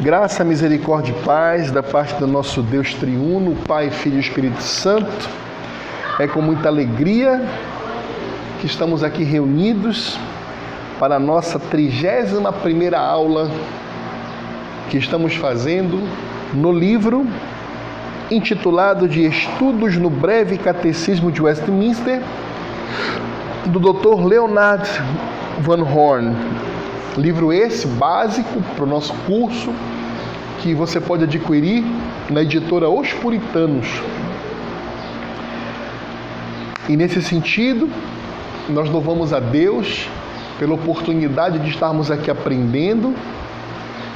Graça, 0.00 0.42
misericórdia 0.42 1.12
e 1.12 1.24
paz 1.24 1.70
da 1.70 1.80
parte 1.82 2.14
do 2.14 2.26
nosso 2.26 2.60
Deus 2.60 2.92
triuno, 2.94 3.54
Pai, 3.68 3.88
Filho 3.88 4.16
e 4.16 4.20
Espírito 4.20 4.60
Santo. 4.60 5.28
É 6.18 6.26
com 6.26 6.42
muita 6.42 6.68
alegria 6.68 7.40
que 8.60 8.66
estamos 8.66 9.04
aqui 9.04 9.22
reunidos 9.22 10.18
para 10.98 11.16
a 11.16 11.20
nossa 11.20 11.58
31 11.58 12.52
primeira 12.62 12.98
aula 12.98 13.48
que 14.90 14.98
estamos 14.98 15.36
fazendo 15.36 16.00
no 16.52 16.72
livro 16.72 17.26
intitulado 18.30 19.06
de 19.06 19.24
Estudos 19.24 19.96
no 19.96 20.10
Breve 20.10 20.58
Catecismo 20.58 21.30
de 21.30 21.40
Westminster, 21.42 22.20
do 23.66 23.78
Dr. 23.78 24.26
Leonard 24.26 24.88
Van 25.60 25.82
Horn. 25.82 26.34
Livro 27.16 27.52
esse 27.52 27.86
básico 27.86 28.62
para 28.74 28.84
o 28.84 28.86
nosso 28.86 29.12
curso 29.26 29.72
que 30.60 30.74
você 30.74 31.00
pode 31.00 31.24
adquirir 31.24 31.84
na 32.30 32.42
editora 32.42 32.88
Os 32.88 33.12
Puritanos. 33.12 33.86
E 36.88 36.96
nesse 36.96 37.22
sentido, 37.22 37.88
nós 38.68 38.88
louvamos 38.88 39.32
a 39.32 39.40
Deus 39.40 40.08
pela 40.58 40.74
oportunidade 40.74 41.58
de 41.58 41.70
estarmos 41.70 42.10
aqui 42.10 42.30
aprendendo 42.30 43.14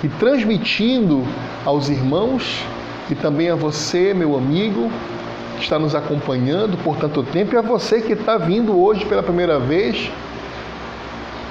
e 0.02 0.08
transmitindo 0.08 1.24
aos 1.64 1.88
irmãos 1.88 2.62
e 3.10 3.14
também 3.14 3.50
a 3.50 3.54
você, 3.54 4.12
meu 4.14 4.36
amigo, 4.36 4.90
que 5.56 5.62
está 5.62 5.78
nos 5.78 5.94
acompanhando 5.94 6.76
por 6.82 6.96
tanto 6.96 7.22
tempo, 7.22 7.54
e 7.54 7.58
a 7.58 7.62
você 7.62 8.00
que 8.00 8.12
está 8.12 8.36
vindo 8.36 8.78
hoje 8.78 9.04
pela 9.06 9.22
primeira 9.22 9.58
vez. 9.58 10.10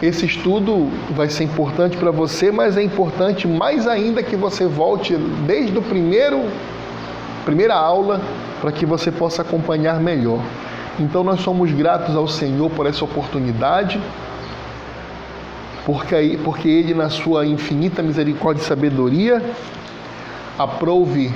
Esse 0.05 0.27
estudo 0.27 0.87
vai 1.15 1.29
ser 1.29 1.45
importante 1.45 1.97
para 1.97 2.11
você, 2.11 2.51
mas 2.51 2.77
é 2.77 2.83
importante 2.83 3.47
mais 3.47 3.87
ainda 3.87 4.21
que 4.21 4.35
você 4.35 4.67
volte 4.67 5.15
desde 5.47 5.75
o 5.75 5.81
primeiro 5.81 6.45
primeira 7.43 7.73
aula 7.73 8.21
para 8.61 8.71
que 8.71 8.85
você 8.85 9.11
possa 9.11 9.41
acompanhar 9.41 9.99
melhor. 9.99 10.39
Então 10.99 11.23
nós 11.23 11.41
somos 11.41 11.71
gratos 11.71 12.15
ao 12.15 12.27
Senhor 12.27 12.69
por 12.69 12.85
essa 12.85 13.03
oportunidade, 13.03 13.99
porque, 15.87 16.39
porque 16.43 16.67
Ele, 16.67 16.93
na 16.93 17.09
sua 17.09 17.45
infinita 17.47 18.03
misericórdia 18.03 18.61
e 18.61 18.65
sabedoria, 18.65 19.43
aprove 20.57 21.31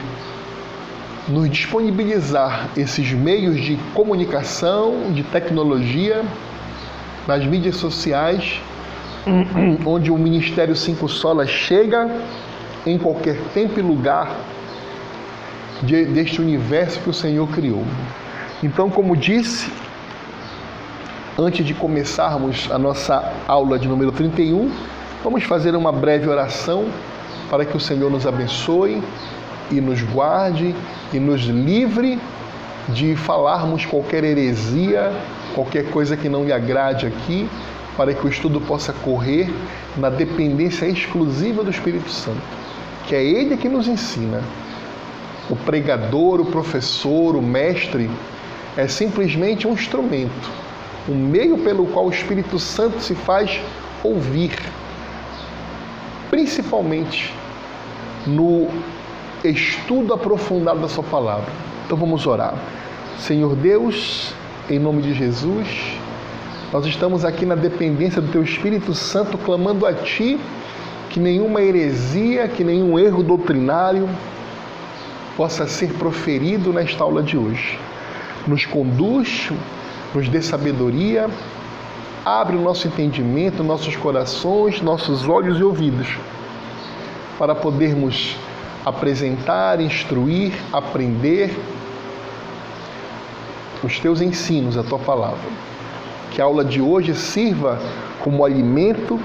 nos 1.28 1.50
disponibilizar 1.50 2.70
esses 2.78 3.12
meios 3.14 3.60
de 3.60 3.78
comunicação, 3.96 5.12
de 5.12 5.24
tecnologia, 5.24 6.24
nas 7.28 7.46
mídias 7.46 7.76
sociais, 7.76 8.60
onde 9.86 10.12
o 10.12 10.18
Ministério 10.18 10.76
Cinco 10.76 11.08
Solas 11.08 11.50
chega 11.50 12.10
em 12.86 12.98
qualquer 12.98 13.38
tempo 13.54 13.80
e 13.80 13.82
lugar 13.82 14.36
de, 15.84 16.06
deste 16.06 16.42
universo 16.42 17.00
que 17.00 17.10
o 17.10 17.14
Senhor 17.14 17.48
criou. 17.50 17.84
Então, 18.64 18.90
como 18.90 19.16
disse, 19.16 19.72
antes 21.38 21.66
de 21.66 21.74
começarmos 21.74 22.70
a 22.72 22.78
nossa 22.78 23.34
aula 23.48 23.80
de 23.80 23.88
número 23.88 24.12
31, 24.12 24.72
vamos 25.24 25.44
fazer 25.44 25.76
uma 25.76 25.92
breve 25.92 26.28
oração 26.28 26.88
para 27.50 27.66
que 27.66 27.76
o 27.76 27.80
Senhor 27.80 28.12
nos 28.12 28.28
abençoe 28.28 29.02
e 29.72 29.80
nos 29.80 30.02
guarde 30.02 30.76
e 31.14 31.20
nos 31.20 31.42
livre 31.42 32.20
de 32.90 33.16
falarmos 33.16 33.86
qualquer 33.86 34.24
heresia, 34.24 35.14
qualquer 35.54 35.90
coisa 35.92 36.18
que 36.18 36.28
não 36.28 36.44
lhe 36.44 36.52
agrade 36.52 37.06
aqui, 37.06 37.48
para 37.96 38.14
que 38.14 38.26
o 38.26 38.30
estudo 38.30 38.62
possa 38.62 38.94
correr 38.94 39.54
na 39.98 40.10
dependência 40.10 40.86
exclusiva 40.86 41.64
do 41.64 41.70
Espírito 41.70 42.10
Santo, 42.10 42.42
que 43.06 43.16
é 43.16 43.24
Ele 43.24 43.58
que 43.58 43.68
nos 43.68 43.88
ensina. 43.88 44.42
O 45.50 45.56
pregador, 45.56 46.40
o 46.40 46.46
professor, 46.46 47.36
o 47.36 47.42
mestre 47.42 48.10
é 48.78 48.88
simplesmente 48.88 49.68
um 49.68 49.74
instrumento, 49.74 50.50
um 51.08 51.16
meio 51.16 51.58
pelo 51.58 51.88
qual 51.88 52.06
o 52.06 52.12
Espírito 52.12 52.60
Santo 52.60 53.02
se 53.02 53.16
faz 53.16 53.60
ouvir, 54.04 54.52
principalmente 56.30 57.34
no 58.26 58.70
estudo 59.44 60.14
aprofundado 60.14 60.80
da 60.80 60.88
Sua 60.88 61.04
palavra. 61.04 61.52
Então 61.86 61.98
vamos 61.98 62.28
orar. 62.28 62.54
Senhor 63.18 63.56
Deus, 63.56 64.34
em 64.70 64.78
nome 64.78 65.02
de 65.02 65.14
Jesus, 65.14 65.68
nós 66.72 66.86
estamos 66.86 67.26
aqui 67.26 67.48
na 67.48 67.56
dependência 67.56 68.22
do 68.22 68.32
Teu 68.32 68.44
Espírito 68.44 68.94
Santo, 68.94 69.40
clamando 69.40 69.88
a 69.88 69.94
Ti 69.94 70.40
que 71.10 71.20
nenhuma 71.20 71.64
heresia, 71.64 72.48
que 72.48 72.64
nenhum 72.64 73.00
erro 73.00 73.24
doutrinário 73.24 74.08
possa 75.36 75.66
ser 75.66 75.94
proferido 75.94 76.72
nesta 76.72 77.04
aula 77.04 77.24
de 77.24 77.36
hoje. 77.36 77.80
Nos 78.46 78.68
conduz, 78.68 79.50
nos 80.14 80.30
dê 80.30 80.44
sabedoria, 80.44 81.28
abre 82.24 82.56
o 82.56 82.62
nosso 82.62 82.88
entendimento, 82.88 83.64
nossos 83.64 83.96
corações, 83.96 84.80
nossos 84.80 85.28
olhos 85.28 85.60
e 85.60 85.64
ouvidos, 85.64 86.08
para 87.40 87.56
podermos 87.56 88.36
apresentar, 88.86 89.82
instruir, 89.82 90.54
aprender 90.72 91.58
os 93.84 94.00
teus 94.00 94.22
ensinos, 94.22 94.78
a 94.78 94.84
tua 94.84 95.00
palavra. 95.00 95.50
Que 96.32 96.42
a 96.42 96.46
aula 96.46 96.64
de 96.64 96.82
hoje 96.82 97.14
sirva 97.16 97.80
como 98.20 98.46
alimento, 98.46 99.20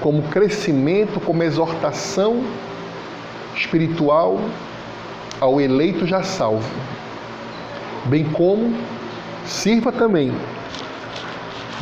como 0.00 0.22
crescimento, 0.24 1.20
como 1.20 1.42
exortação 1.42 2.42
espiritual 3.54 4.38
ao 5.40 5.60
eleito 5.60 6.06
já 6.06 6.22
salvo, 6.22 6.68
bem 8.06 8.24
como 8.24 8.74
sirva 9.44 9.92
também 9.92 10.32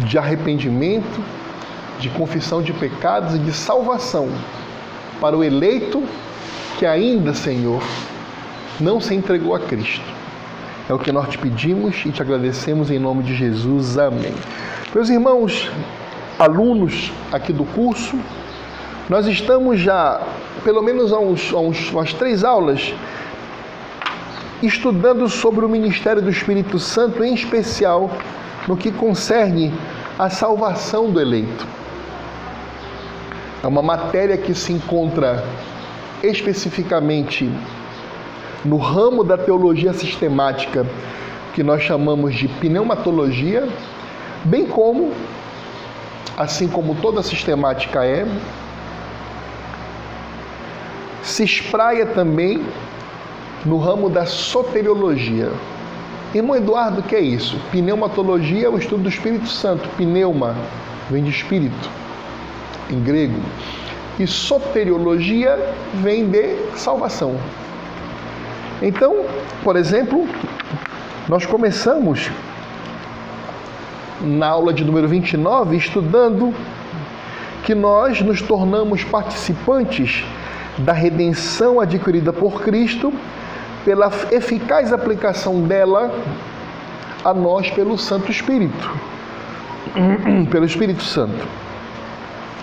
de 0.00 0.19
arrependimento, 0.19 1.22
de 2.00 2.09
confissão 2.11 2.61
de 2.61 2.72
pecados 2.72 3.34
e 3.34 3.38
de 3.38 3.53
salvação 3.53 4.28
para 5.21 5.37
o 5.37 5.44
eleito 5.44 6.03
que 6.78 6.84
ainda, 6.84 7.32
Senhor, 7.32 7.82
não 8.81 9.00
se 9.00 9.15
entregou 9.15 9.55
a 9.55 9.61
Cristo. 9.61 10.05
É 10.89 10.93
o 10.93 10.99
que 10.99 11.11
nós 11.11 11.31
te 11.31 11.39
pedimos 11.39 12.05
e 12.05 12.11
te 12.11 12.21
agradecemos 12.21 12.91
em 12.91 12.99
nome 12.99 13.22
de 13.22 13.34
Jesus. 13.34 13.97
Amém. 13.97 14.34
Meus 14.95 15.09
irmãos, 15.09 15.71
alunos 16.39 17.11
aqui 17.33 17.55
do 17.55 17.65
curso, 17.65 18.19
nós 19.09 19.27
estamos 19.27 19.81
já, 19.81 20.21
pelo 20.62 20.83
menos 20.83 21.11
há, 21.11 21.19
uns, 21.19 21.55
há 21.55 21.59
uns, 21.59 21.91
umas 21.91 22.12
três 22.12 22.44
aulas, 22.44 22.94
estudando 24.62 25.27
sobre 25.27 25.65
o 25.65 25.69
ministério 25.71 26.21
do 26.21 26.28
Espírito 26.28 26.78
Santo, 26.78 27.25
em 27.25 27.33
especial 27.33 28.11
no 28.69 28.77
que 28.77 28.93
concerne 28.93 29.73
a 30.19 30.28
salvação 30.28 31.11
do 31.11 31.19
eleito. 31.19 31.67
É 33.62 33.67
uma 33.67 33.83
matéria 33.83 34.37
que 34.37 34.55
se 34.55 34.71
encontra 34.71 35.43
especificamente 36.23 37.50
no 38.65 38.79
ramo 38.79 39.23
da 39.23 39.37
teologia 39.37 39.93
sistemática, 39.93 40.87
que 41.53 41.63
nós 41.63 41.83
chamamos 41.83 42.35
de 42.35 42.49
pneumatologia, 42.49 43.69
bem 44.45 44.67
como, 44.67 45.13
assim 46.37 46.67
como 46.67 46.95
toda 46.97 47.23
sistemática 47.23 48.05
é, 48.05 48.27
se 51.23 51.45
espraia 51.45 52.07
também 52.07 52.65
no 53.65 53.79
ramo 53.79 54.11
da 54.11 54.27
soteriologia. 54.27 55.51
Irmão 56.35 56.57
Eduardo, 56.57 57.01
o 57.01 57.03
que 57.03 57.15
é 57.15 57.21
isso? 57.21 57.59
Pneumatologia 57.71 58.67
é 58.67 58.69
o 58.69 58.77
estudo 58.77 59.05
do 59.05 59.09
Espírito 59.09 59.49
Santo. 59.49 59.88
Pneuma 59.97 60.56
vem 61.09 61.23
de 61.23 61.31
espírito, 61.31 61.88
em 62.91 63.00
grego. 63.00 63.41
E 64.19 64.27
soteriologia 64.27 65.59
vem 65.94 66.29
de 66.29 66.56
salvação. 66.77 67.37
Então, 68.82 69.25
por 69.62 69.76
exemplo, 69.76 70.26
nós 71.29 71.47
começamos 71.47 72.31
na 74.21 74.49
aula 74.49 74.73
de 74.73 74.85
número 74.85 75.09
29 75.09 75.76
estudando 75.76 76.55
que 77.62 77.75
nós 77.75 78.21
nos 78.21 78.43
tornamos 78.43 79.05
participantes 79.05 80.25
da 80.79 80.93
redenção 80.93 81.81
adquirida 81.81 82.32
por 82.32 82.62
Cristo 82.62 83.12
pela 83.85 84.11
eficaz 84.31 84.93
aplicação 84.93 85.62
dela 85.62 86.11
a 87.25 87.32
nós 87.32 87.71
pelo 87.71 87.97
Santo 87.97 88.31
Espírito, 88.31 88.91
pelo 90.50 90.65
Espírito 90.65 91.03
Santo. 91.03 91.47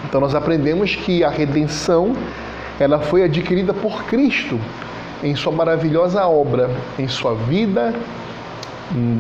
Então 0.06 0.20
nós 0.20 0.36
aprendemos 0.36 0.96
que 0.96 1.24
a 1.24 1.30
redenção 1.30 2.14
ela 2.80 3.00
foi 3.00 3.24
adquirida 3.24 3.74
por 3.74 4.04
Cristo 4.06 4.60
em 5.24 5.36
sua 5.36 5.52
maravilhosa 5.52 6.26
obra, 6.26 6.70
em 6.98 7.08
sua 7.08 7.36
vida, 7.36 7.94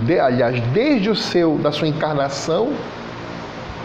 de, 0.03 0.19
aliás, 0.19 0.59
desde 0.73 1.09
o 1.09 1.15
seu 1.15 1.57
da 1.57 1.71
sua 1.71 1.87
encarnação, 1.87 2.73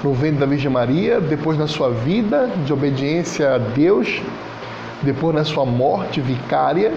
no 0.02 0.12
ventre 0.12 0.38
da 0.38 0.46
Virgem 0.46 0.70
Maria, 0.70 1.20
depois 1.20 1.58
na 1.58 1.66
sua 1.66 1.90
vida 1.90 2.50
de 2.64 2.72
obediência 2.72 3.54
a 3.54 3.58
Deus, 3.58 4.20
depois 5.02 5.34
na 5.34 5.44
sua 5.44 5.64
morte 5.64 6.20
vicária, 6.20 6.92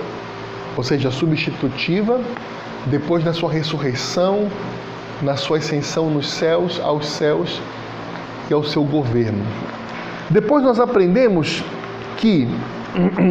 ou 0.75 0.83
seja, 0.83 1.11
substitutiva, 1.11 2.19
depois 2.85 3.23
na 3.23 3.33
sua 3.33 3.51
ressurreição, 3.51 4.47
na 5.21 5.35
sua 5.35 5.57
ascensão 5.57 6.09
nos 6.09 6.29
céus, 6.29 6.79
aos 6.79 7.05
céus 7.07 7.61
e 8.49 8.53
ao 8.53 8.63
seu 8.63 8.83
governo. 8.83 9.43
Depois 10.29 10.63
nós 10.63 10.79
aprendemos 10.79 11.63
que 12.17 12.47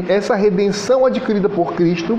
essa 0.09 0.35
redenção 0.35 1.05
adquirida 1.05 1.49
por 1.49 1.75
Cristo 1.75 2.19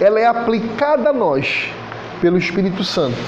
ela 0.00 0.18
é 0.18 0.26
aplicada 0.26 1.10
a 1.10 1.12
nós 1.12 1.68
pelo 2.20 2.38
Espírito 2.38 2.82
Santo. 2.82 3.18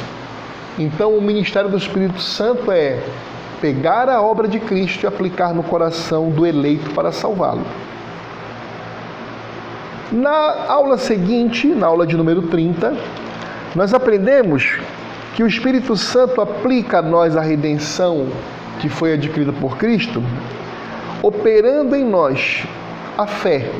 Então, 0.78 1.14
o 1.14 1.20
ministério 1.20 1.68
do 1.68 1.76
Espírito 1.76 2.20
Santo 2.20 2.72
é 2.72 2.98
pegar 3.60 4.08
a 4.08 4.22
obra 4.22 4.48
de 4.48 4.58
Cristo 4.58 5.04
e 5.04 5.06
aplicar 5.06 5.54
no 5.54 5.62
coração 5.62 6.30
do 6.30 6.46
eleito 6.46 6.90
para 6.92 7.12
salvá-lo. 7.12 7.64
Na 10.10 10.66
aula 10.68 10.96
seguinte, 10.96 11.66
na 11.68 11.86
aula 11.86 12.06
de 12.06 12.16
número 12.16 12.42
30, 12.42 12.96
nós 13.74 13.92
aprendemos 13.92 14.78
que 15.34 15.42
o 15.42 15.46
Espírito 15.46 15.96
Santo 15.96 16.40
aplica 16.40 16.98
a 16.98 17.02
nós 17.02 17.36
a 17.36 17.40
redenção 17.40 18.28
que 18.82 18.88
foi 18.88 19.12
adquirida 19.12 19.52
por 19.52 19.78
Cristo, 19.78 20.20
operando 21.22 21.94
em 21.94 22.04
nós 22.04 22.64
a 23.16 23.28
fé. 23.28 23.70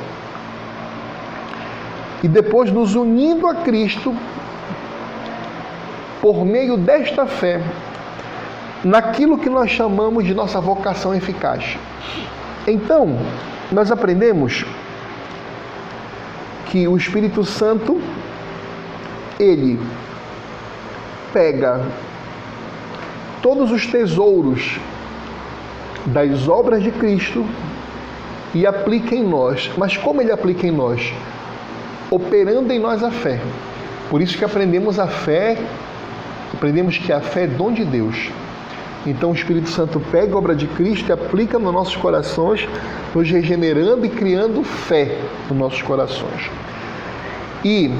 E 2.22 2.28
depois 2.28 2.70
nos 2.70 2.94
unindo 2.94 3.49
a 3.49 3.56
Cristo 3.56 4.14
por 6.20 6.44
meio 6.44 6.76
desta 6.76 7.26
fé 7.26 7.60
naquilo 8.84 9.38
que 9.38 9.50
nós 9.50 9.72
chamamos 9.72 10.25
de 10.25 10.32
nossa 10.34 10.60
vocação 10.60 11.12
eficaz. 11.12 11.76
Então, 12.64 13.19
nós 13.72 13.90
aprendemos 13.90 14.64
que 16.66 16.87
o 16.87 16.96
Espírito 16.96 17.44
Santo 17.44 18.00
ele 19.40 19.81
pega 21.32 21.84
todos 23.43 23.72
os 23.72 23.84
tesouros 23.84 24.78
das 26.06 26.49
obras 26.49 26.82
de 26.82 26.90
Cristo 26.90 27.44
e 28.54 28.66
aplica 28.66 29.14
em 29.14 29.22
nós. 29.22 29.70
Mas 29.76 29.96
como 29.96 30.20
ele 30.20 30.32
aplica 30.32 30.66
em 30.66 30.70
nós? 30.70 31.12
Operando 32.10 32.72
em 32.72 32.78
nós 32.78 33.02
a 33.02 33.10
fé. 33.10 33.40
Por 34.10 34.20
isso 34.20 34.37
que 34.37 34.44
aprendemos 34.44 34.99
a 34.99 35.06
fé 35.06 35.56
aprendemos 36.62 36.99
que 36.99 37.12
a 37.12 37.20
fé 37.20 37.44
é 37.44 37.46
dom 37.46 37.72
de 37.72 37.84
Deus. 37.84 38.31
Então 39.04 39.31
o 39.32 39.34
Espírito 39.34 39.69
Santo 39.69 39.99
pega 40.12 40.34
a 40.34 40.38
obra 40.38 40.54
de 40.54 40.69
Cristo 40.69 41.08
e 41.08 41.12
aplica 41.12 41.58
nos 41.58 41.72
nossos 41.72 41.96
corações, 41.96 42.69
nos 43.12 43.28
regenerando 43.28 44.06
e 44.06 44.08
criando 44.08 44.62
fé 44.62 45.19
nos 45.48 45.58
nossos 45.58 45.82
corações. 45.82 46.50
E 47.64 47.90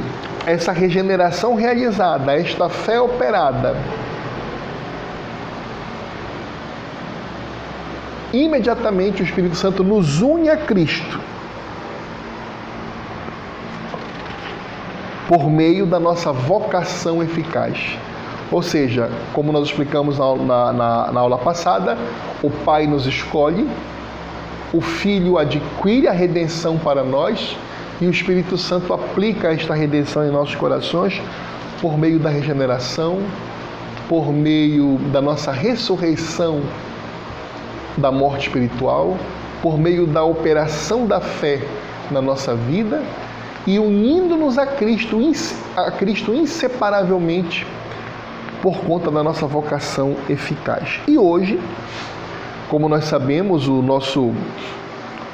essa 0.47 0.71
regeneração 0.71 1.55
realizada, 1.55 2.37
esta 2.37 2.69
fé 2.69 3.01
operada, 3.01 3.77
imediatamente 8.33 9.23
o 9.23 9.25
Espírito 9.25 9.55
Santo 9.57 9.85
nos 9.85 10.23
une 10.23 10.49
a 10.49 10.57
Cristo 10.57 11.21
por 15.29 15.49
meio 15.49 15.87
da 15.87 15.99
nossa 15.99 16.33
vocação 16.33 17.23
eficaz. 17.23 17.97
Ou 18.51 18.61
seja, 18.61 19.11
como 19.33 19.51
nós 19.51 19.69
explicamos 19.69 20.19
na, 20.19 20.73
na, 20.73 21.13
na 21.13 21.21
aula 21.21 21.39
passada, 21.39 21.97
o 22.43 22.51
Pai 22.51 22.87
nos 22.87 23.07
escolhe, 23.07 23.67
o 24.75 24.81
Filho 24.81 25.39
adquire 25.39 26.07
a 26.07 26.13
redenção 26.13 26.77
para 26.79 27.03
nós 27.03 27.57
e 28.01 28.07
o 28.07 28.11
Espírito 28.11 28.59
Santo 28.59 28.93
aplica 28.93 29.53
esta 29.53 29.75
redenção 29.75 30.27
em 30.27 30.31
nossos 30.31 30.55
corações 30.55 31.21
por 31.81 31.97
meio 31.97 32.19
da 32.19 32.29
regeneração, 32.29 33.21
por 34.09 34.33
meio 34.33 34.99
da 35.13 35.23
nossa 35.23 35.51
ressurreição 35.51 36.61
da 37.97 38.11
morte 38.11 38.49
espiritual, 38.49 39.17
por 39.61 39.79
meio 39.79 40.07
da 40.07 40.25
operação 40.25 41.07
da 41.07 41.21
fé 41.21 41.61
na 42.11 42.21
nossa 42.21 42.55
vida 42.55 43.03
e 43.67 43.79
unindo-nos 43.79 44.59
a 44.59 44.67
Cristo, 44.67 45.19
a 45.77 45.91
Cristo 45.91 46.35
inseparavelmente 46.35 47.67
por 48.61 48.79
conta 48.79 49.11
da 49.11 49.23
nossa 49.23 49.47
vocação 49.47 50.17
eficaz. 50.29 51.01
E 51.07 51.19
hoje, 51.19 51.61
como 52.69 52.89
nós 52.89 53.05
sabemos, 53.05 53.69
o 53.69 53.83
nosso, 53.83 54.33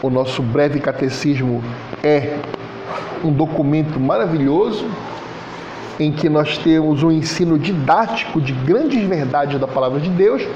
o 0.02 0.10
nosso 0.10 0.42
breve 0.42 0.80
catecismo 0.80 1.62
é 2.02 2.38
um 3.22 3.32
documento 3.32 3.98
maravilhoso 3.98 4.86
em 5.98 6.12
que 6.12 6.28
nós 6.28 6.56
temos 6.58 7.02
um 7.02 7.10
ensino 7.10 7.58
didático 7.58 8.40
de 8.40 8.52
grandes 8.52 9.02
verdades 9.02 9.60
da 9.60 9.66
palavra 9.66 9.98
de 10.00 10.08
Deus, 10.08 10.46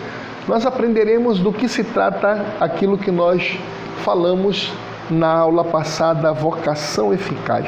nós 0.48 0.66
aprenderemos 0.66 1.38
do 1.38 1.52
que 1.52 1.68
se 1.68 1.84
trata 1.84 2.44
aquilo 2.60 2.98
que 2.98 3.10
nós 3.10 3.58
falamos 4.04 4.72
na 5.10 5.28
aula 5.28 5.64
passada, 5.64 6.32
vocação 6.32 7.12
eficaz. 7.12 7.66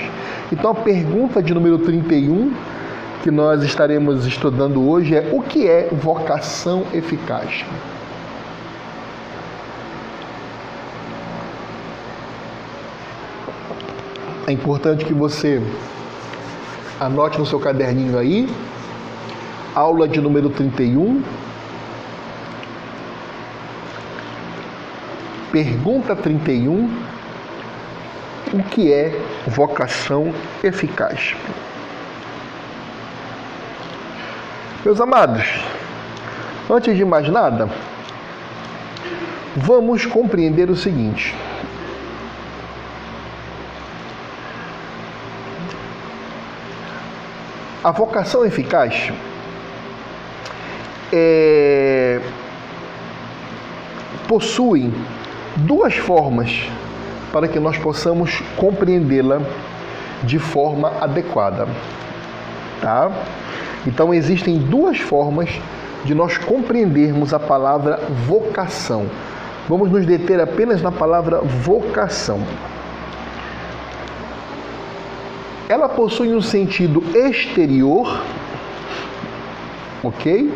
Então 0.53 0.71
a 0.71 0.75
pergunta 0.75 1.43
de 1.43 1.55
número 1.55 1.79
31 1.79 2.53
que 3.23 3.31
nós 3.31 3.62
estaremos 3.62 4.26
estudando 4.26 4.87
hoje 4.87 5.15
é 5.15 5.31
o 5.32 5.41
que 5.41 5.67
é 5.67 5.88
vocação 5.91 6.85
eficaz. 6.93 7.65
É 14.47 14.53
importante 14.53 15.06
que 15.06 15.15
você 15.15 15.62
anote 17.00 17.38
no 17.38 17.47
seu 17.47 17.59
caderninho 17.59 18.19
aí, 18.19 18.47
aula 19.75 20.06
de 20.06 20.21
número 20.21 20.50
31. 20.50 21.23
Pergunta 25.55 26.17
31. 26.17 26.91
O 28.53 28.62
que 28.65 28.93
é 28.93 29.17
vocação 29.47 30.35
eficaz? 30.65 31.37
Meus 34.85 35.00
amados, 35.00 35.45
antes 36.69 36.97
de 36.97 37.05
mais 37.05 37.28
nada, 37.28 37.71
vamos 39.55 40.05
compreender 40.05 40.69
o 40.71 40.76
seguinte. 40.76 41.33
A 47.85 47.93
vocação 47.93 48.45
eficaz 48.45 49.12
é, 51.12 52.21
possui 54.26 54.93
duas 55.56 55.94
formas 55.94 56.68
para 57.32 57.49
que 57.49 57.58
nós 57.58 57.76
possamos 57.78 58.40
compreendê-la 58.56 59.40
de 60.23 60.38
forma 60.38 60.92
adequada. 61.00 61.66
Tá? 62.80 63.11
Então 63.87 64.12
existem 64.14 64.58
duas 64.58 64.99
formas 64.99 65.50
de 66.04 66.14
nós 66.14 66.38
compreendermos 66.38 67.32
a 67.32 67.38
palavra 67.38 68.00
vocação. 68.26 69.06
Vamos 69.68 69.90
nos 69.90 70.04
deter 70.04 70.40
apenas 70.40 70.82
na 70.82 70.92
palavra 70.92 71.40
vocação. 71.40 72.40
Ela 75.68 75.88
possui 75.88 76.34
um 76.34 76.42
sentido 76.42 77.02
exterior, 77.16 78.23
ok? 80.02 80.52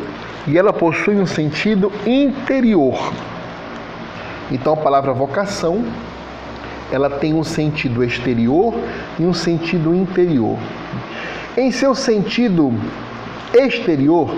E 0.46 0.58
ela 0.58 0.72
possui 0.72 1.16
um 1.16 1.26
sentido 1.26 1.90
interior. 2.06 3.12
Então 4.50 4.72
a 4.72 4.76
palavra 4.76 5.12
vocação, 5.12 5.84
ela 6.90 7.10
tem 7.10 7.34
um 7.34 7.44
sentido 7.44 8.02
exterior 8.02 8.74
e 9.18 9.26
um 9.26 9.34
sentido 9.34 9.94
interior. 9.94 10.58
Em 11.56 11.70
seu 11.70 11.94
sentido 11.94 12.72
exterior, 13.52 14.34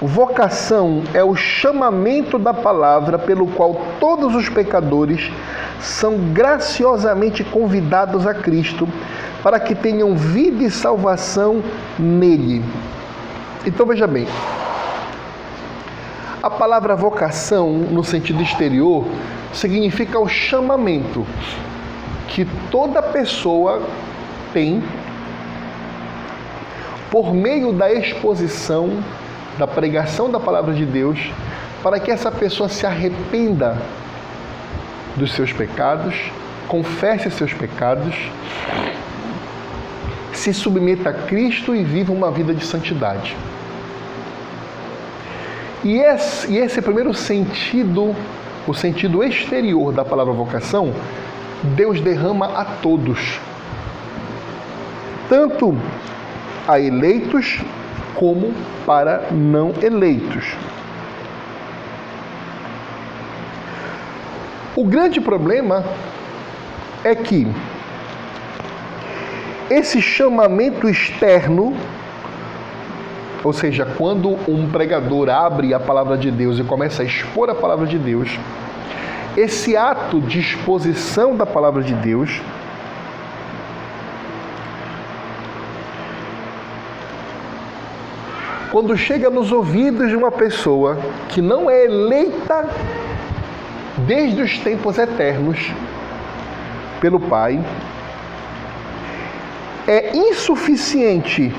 vocação 0.00 1.02
é 1.14 1.22
o 1.22 1.36
chamamento 1.36 2.38
da 2.38 2.52
palavra 2.52 3.18
pelo 3.18 3.46
qual 3.46 3.80
todos 4.00 4.34
os 4.34 4.48
pecadores 4.48 5.30
são 5.80 6.18
graciosamente 6.32 7.44
convidados 7.44 8.26
a 8.26 8.34
Cristo 8.34 8.88
para 9.42 9.60
que 9.60 9.74
tenham 9.74 10.16
vida 10.16 10.64
e 10.64 10.70
salvação 10.70 11.62
nele. 11.98 12.64
Então 13.64 13.86
veja 13.86 14.06
bem, 14.06 14.26
a 16.42 16.50
palavra 16.50 16.96
vocação, 16.96 17.70
no 17.70 18.02
sentido 18.02 18.42
exterior, 18.42 19.06
significa 19.52 20.18
o 20.18 20.28
chamamento 20.28 21.24
que 22.26 22.44
toda 22.70 23.00
pessoa 23.00 23.80
tem 24.52 24.82
por 27.10 27.32
meio 27.32 27.72
da 27.72 27.92
exposição, 27.92 29.02
da 29.56 29.66
pregação 29.66 30.30
da 30.30 30.40
palavra 30.40 30.74
de 30.74 30.84
Deus, 30.84 31.30
para 31.82 32.00
que 32.00 32.10
essa 32.10 32.30
pessoa 32.30 32.68
se 32.68 32.86
arrependa 32.86 33.76
dos 35.14 35.32
seus 35.34 35.52
pecados, 35.52 36.32
confesse 36.66 37.30
seus 37.30 37.52
pecados, 37.52 38.14
se 40.32 40.52
submeta 40.52 41.10
a 41.10 41.12
Cristo 41.12 41.76
e 41.76 41.84
viva 41.84 42.12
uma 42.12 42.30
vida 42.30 42.54
de 42.54 42.64
santidade. 42.64 43.36
E 45.84 45.98
esse, 45.98 46.52
e 46.52 46.58
esse 46.58 46.80
primeiro 46.80 47.12
sentido, 47.12 48.14
o 48.66 48.72
sentido 48.72 49.22
exterior 49.24 49.92
da 49.92 50.04
palavra 50.04 50.32
vocação, 50.32 50.92
Deus 51.62 52.00
derrama 52.00 52.46
a 52.58 52.64
todos, 52.64 53.40
tanto 55.28 55.76
a 56.66 56.78
eleitos 56.78 57.60
como 58.14 58.54
para 58.86 59.28
não 59.32 59.72
eleitos. 59.82 60.54
O 64.76 64.84
grande 64.84 65.20
problema 65.20 65.84
é 67.04 67.14
que 67.14 67.46
esse 69.68 70.00
chamamento 70.00 70.88
externo, 70.88 71.74
ou 73.44 73.52
seja, 73.52 73.84
quando 73.84 74.30
um 74.48 74.68
pregador 74.70 75.28
abre 75.28 75.74
a 75.74 75.80
palavra 75.80 76.16
de 76.16 76.30
Deus 76.30 76.58
e 76.58 76.64
começa 76.64 77.02
a 77.02 77.04
expor 77.04 77.50
a 77.50 77.54
palavra 77.54 77.86
de 77.86 77.98
Deus, 77.98 78.38
esse 79.36 79.76
ato 79.76 80.20
de 80.20 80.38
exposição 80.40 81.34
da 81.36 81.46
palavra 81.46 81.82
de 81.82 81.94
Deus 81.94 82.40
quando 88.72 88.96
chega 88.96 89.28
nos 89.28 89.52
ouvidos 89.52 90.08
de 90.08 90.16
uma 90.16 90.30
pessoa 90.30 90.98
que 91.28 91.42
não 91.42 91.68
é 91.68 91.84
eleita 91.84 92.66
desde 94.06 94.40
os 94.40 94.58
tempos 94.58 94.96
eternos 94.96 95.70
pelo 96.98 97.20
Pai, 97.20 97.62
é 99.86 100.16
insuficiente 100.16 101.54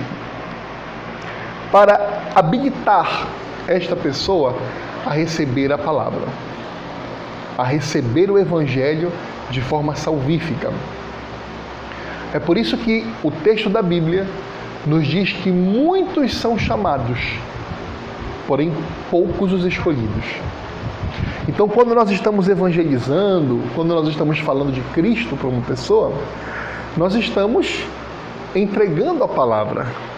para 1.74 2.30
habilitar 2.36 3.28
esta 3.68 3.96
pessoa 3.96 4.56
a 5.04 5.10
receber 5.10 5.74
a 5.74 5.78
palavra, 5.78 6.22
a 7.58 7.64
receber 7.64 8.30
o 8.30 8.38
Evangelho 8.38 9.12
de 9.50 9.60
forma 9.60 9.96
salvífica. 9.96 10.72
É 12.32 12.38
por 12.38 12.60
isso 12.60 12.78
que 12.78 13.12
o 13.24 13.32
texto 13.32 13.72
da 13.72 13.82
Bíblia 13.82 14.28
nos 14.86 15.08
diz 15.08 15.34
que 15.34 15.50
muitos 15.50 16.36
são 16.36 16.60
chamados, 16.60 17.18
porém 18.46 18.72
poucos 19.10 19.52
os 19.52 19.66
escolhidos. 19.66 20.26
Então, 21.48 21.68
quando 21.68 21.96
nós 21.96 22.12
estamos 22.12 22.48
evangelizando, 22.48 23.64
quando 23.74 23.96
nós 23.96 24.08
estamos 24.10 24.38
falando 24.38 24.72
de 24.72 24.82
Cristo 24.94 25.36
para 25.36 25.48
uma 25.48 25.62
pessoa, 25.62 26.14
nós 26.96 27.16
estamos 27.16 27.84
entregando 28.56 29.24
a 29.24 29.28
palavra. 29.28 30.13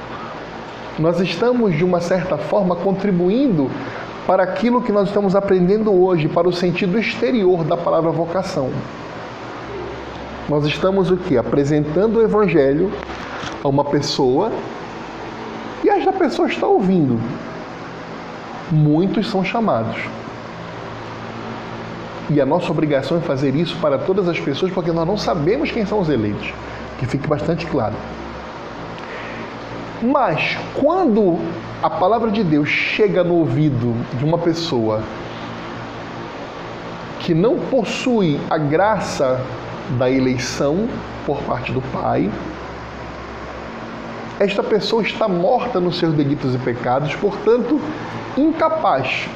Nós 0.97 1.19
estamos, 1.19 1.75
de 1.75 1.83
uma 1.83 1.99
certa 1.99 2.37
forma, 2.37 2.75
contribuindo 2.75 3.69
para 4.25 4.43
aquilo 4.43 4.81
que 4.81 4.93
nós 4.93 5.09
estamos 5.09 5.35
aprendendo 5.35 5.93
hoje, 5.93 6.29
para 6.29 6.47
o 6.47 6.53
sentido 6.53 6.97
exterior 6.97 7.63
da 7.65 7.75
palavra 7.75 8.11
vocação. 8.11 8.71
Nós 10.47 10.65
estamos 10.65 11.11
o 11.11 11.17
que? 11.17 11.37
Apresentando 11.37 12.17
o 12.17 12.21
Evangelho 12.21 12.91
a 13.63 13.67
uma 13.67 13.83
pessoa 13.83 14.51
e 15.83 15.89
esta 15.89 16.13
pessoa 16.13 16.47
está 16.47 16.65
ouvindo. 16.65 17.19
Muitos 18.71 19.29
são 19.29 19.43
chamados. 19.43 19.97
E 22.29 22.39
a 22.39 22.45
nossa 22.45 22.71
obrigação 22.71 23.17
é 23.17 23.21
fazer 23.21 23.53
isso 23.55 23.77
para 23.81 23.97
todas 23.97 24.27
as 24.29 24.39
pessoas, 24.39 24.71
porque 24.71 24.91
nós 24.91 25.05
não 25.05 25.17
sabemos 25.17 25.71
quem 25.71 25.85
são 25.85 25.99
os 25.99 26.09
eleitos. 26.09 26.53
Que 26.97 27.05
fique 27.05 27.27
bastante 27.27 27.65
claro. 27.65 27.93
Mas 30.01 30.57
quando 30.73 31.39
a 31.81 31.89
palavra 31.89 32.29
de 32.29 32.43
Deus 32.43 32.67
chega 32.67 33.23
no 33.23 33.35
ouvido 33.35 33.95
de 34.17 34.25
uma 34.25 34.37
pessoa 34.37 35.01
que 37.19 37.33
não 37.33 37.57
possui 37.57 38.39
a 38.49 38.57
graça 38.57 39.41
da 39.97 40.09
eleição 40.09 40.87
por 41.25 41.41
parte 41.43 41.71
do 41.71 41.81
Pai, 41.81 42.29
esta 44.39 44.61
pessoa 44.61 45.01
está 45.01 45.27
morta 45.27 45.79
nos 45.79 45.97
seus 45.97 46.13
delitos 46.13 46.53
e 46.53 46.57
pecados, 46.57 47.15
portanto, 47.15 47.79
incapaz 48.37 49.27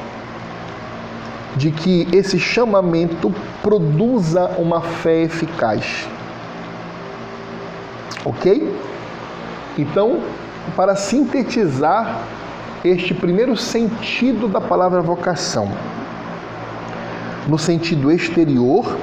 de 1.55 1.71
que 1.71 2.07
esse 2.11 2.37
chamamento 2.37 3.33
produza 3.61 4.55
uma 4.57 4.81
fé 4.81 5.23
eficaz. 5.23 6.07
Ok? 8.25 8.75
Então, 9.77 10.19
para 10.75 10.95
sintetizar 10.95 12.21
este 12.83 13.13
primeiro 13.13 13.57
sentido 13.57 14.47
da 14.47 14.61
palavra 14.61 15.01
vocação, 15.01 15.69
no 17.47 17.57
sentido 17.57 18.11
exterior, 18.11 18.97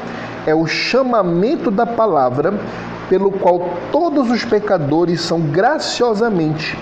é 0.47 0.55
o 0.55 0.67
chamamento 0.67 1.71
da 1.71 1.85
palavra 1.85 2.55
pelo 3.09 3.31
qual 3.31 3.75
todos 3.93 4.31
os 4.31 4.45
pecadores 4.45 5.21
são 5.21 5.41
graciosamente 5.41 6.79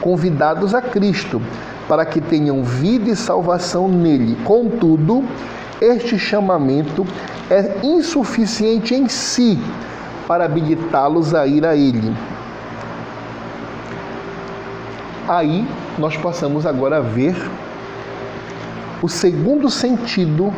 convidados 0.00 0.74
a 0.74 0.82
Cristo, 0.82 1.40
para 1.88 2.04
que 2.04 2.20
tenham 2.20 2.64
vida 2.64 3.10
e 3.10 3.16
salvação 3.16 3.88
nele. 3.88 4.36
Contudo, 4.44 5.24
este 5.80 6.18
chamamento 6.18 7.06
é 7.50 7.78
insuficiente 7.82 8.94
em 8.94 9.08
si 9.08 9.58
para 10.26 10.44
habilitá-los 10.44 11.34
a 11.34 11.46
ir 11.46 11.66
a 11.66 11.76
ele. 11.76 12.14
Aí 15.28 15.66
nós 15.98 16.16
passamos 16.16 16.66
agora 16.66 16.98
a 16.98 17.00
ver 17.00 17.36
o 19.02 19.08
segundo 19.08 19.70
sentido 19.70 20.52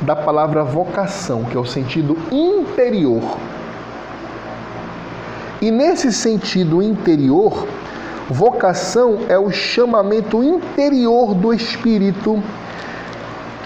da 0.00 0.16
palavra 0.16 0.64
vocação, 0.64 1.44
que 1.44 1.56
é 1.56 1.60
o 1.60 1.64
sentido 1.64 2.16
interior. 2.30 3.22
E 5.60 5.70
nesse 5.70 6.12
sentido 6.12 6.82
interior, 6.82 7.66
vocação 8.28 9.20
é 9.28 9.38
o 9.38 9.50
chamamento 9.50 10.42
interior 10.42 11.34
do 11.34 11.54
Espírito 11.54 12.42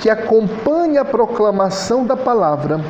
que 0.01 0.11
acompanha 0.11 1.01
a 1.01 1.05
proclamação 1.05 2.05
da 2.05 2.17
palavra, 2.17 2.81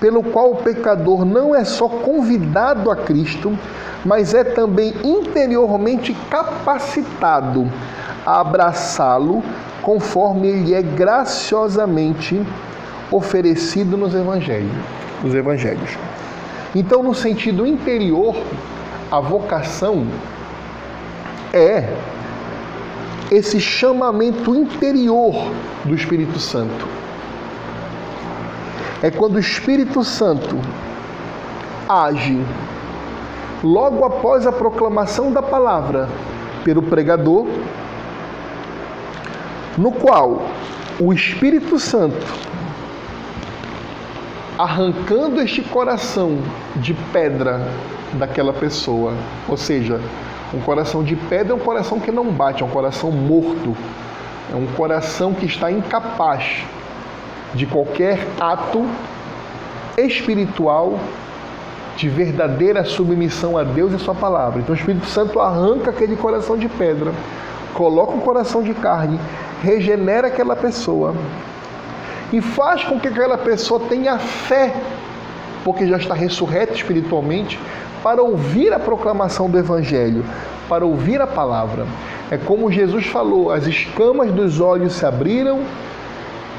pelo 0.00 0.24
qual 0.24 0.50
o 0.52 0.56
pecador 0.56 1.24
não 1.24 1.54
é 1.54 1.64
só 1.64 1.88
convidado 1.88 2.90
a 2.90 2.96
Cristo, 2.96 3.56
mas 4.04 4.34
é 4.34 4.44
também 4.44 4.94
interiormente 5.04 6.14
capacitado 6.30 7.70
a 8.24 8.40
abraçá-lo 8.40 9.42
conforme 9.82 10.48
ele 10.48 10.74
é 10.74 10.82
graciosamente 10.82 12.40
oferecido 13.10 13.96
nos 13.96 14.14
evangelhos. 14.14 14.72
Nos 15.22 15.34
evangelhos. 15.34 15.96
Então, 16.74 17.02
no 17.02 17.14
sentido 17.14 17.66
interior, 17.66 18.36
a 19.10 19.20
vocação 19.20 20.06
é 21.52 21.96
esse 23.30 23.60
chamamento 23.60 24.54
interior 24.54 25.50
do 25.84 25.94
Espírito 25.94 26.38
Santo. 26.38 26.86
É 29.02 29.10
quando 29.10 29.36
o 29.36 29.38
Espírito 29.38 30.02
Santo 30.04 30.58
age 31.88 32.44
logo 33.62 34.04
após 34.04 34.46
a 34.46 34.52
proclamação 34.52 35.32
da 35.32 35.42
palavra 35.42 36.08
pelo 36.64 36.82
pregador, 36.82 37.46
no 39.76 39.92
qual 39.92 40.42
o 41.00 41.12
Espírito 41.12 41.78
Santo, 41.78 42.26
arrancando 44.58 45.40
este 45.40 45.62
coração 45.62 46.38
de 46.76 46.94
pedra 47.12 47.68
daquela 48.14 48.52
pessoa, 48.52 49.14
ou 49.48 49.56
seja, 49.56 50.00
um 50.52 50.60
coração 50.60 51.04
de 51.04 51.14
pedra 51.14 51.52
é 51.52 51.56
um 51.56 51.60
coração 51.60 52.00
que 52.00 52.10
não 52.10 52.24
bate, 52.32 52.62
é 52.62 52.66
um 52.66 52.70
coração 52.70 53.12
morto, 53.12 53.76
é 54.52 54.56
um 54.56 54.66
coração 54.76 55.34
que 55.34 55.46
está 55.46 55.70
incapaz 55.70 56.64
de 57.54 57.66
qualquer 57.66 58.26
ato 58.40 58.84
espiritual 59.96 60.98
de 61.98 62.08
verdadeira 62.08 62.82
submissão 62.84 63.58
a 63.58 63.62
Deus 63.62 63.92
e 63.92 63.98
Sua 63.98 64.14
palavra. 64.14 64.60
Então 64.60 64.74
o 64.74 64.78
Espírito 64.78 65.06
Santo 65.06 65.38
arranca 65.38 65.90
aquele 65.90 66.16
coração 66.16 66.56
de 66.56 66.68
pedra, 66.68 67.12
coloca 67.74 68.12
um 68.12 68.20
coração 68.20 68.62
de 68.62 68.72
carne, 68.72 69.20
regenera 69.62 70.28
aquela 70.28 70.56
pessoa 70.56 71.14
e 72.32 72.40
faz 72.40 72.82
com 72.84 72.98
que 72.98 73.08
aquela 73.08 73.36
pessoa 73.36 73.80
tenha 73.88 74.18
fé 74.18 74.72
porque 75.68 75.86
já 75.86 75.98
está 75.98 76.14
ressurreto 76.14 76.74
espiritualmente, 76.74 77.58
para 78.02 78.22
ouvir 78.22 78.72
a 78.72 78.78
proclamação 78.78 79.50
do 79.50 79.58
Evangelho, 79.58 80.24
para 80.66 80.86
ouvir 80.86 81.20
a 81.20 81.26
palavra. 81.26 81.86
É 82.30 82.38
como 82.38 82.72
Jesus 82.72 83.06
falou: 83.06 83.50
as 83.50 83.66
escamas 83.66 84.30
dos 84.32 84.60
olhos 84.60 84.94
se 84.94 85.04
abriram 85.04 85.60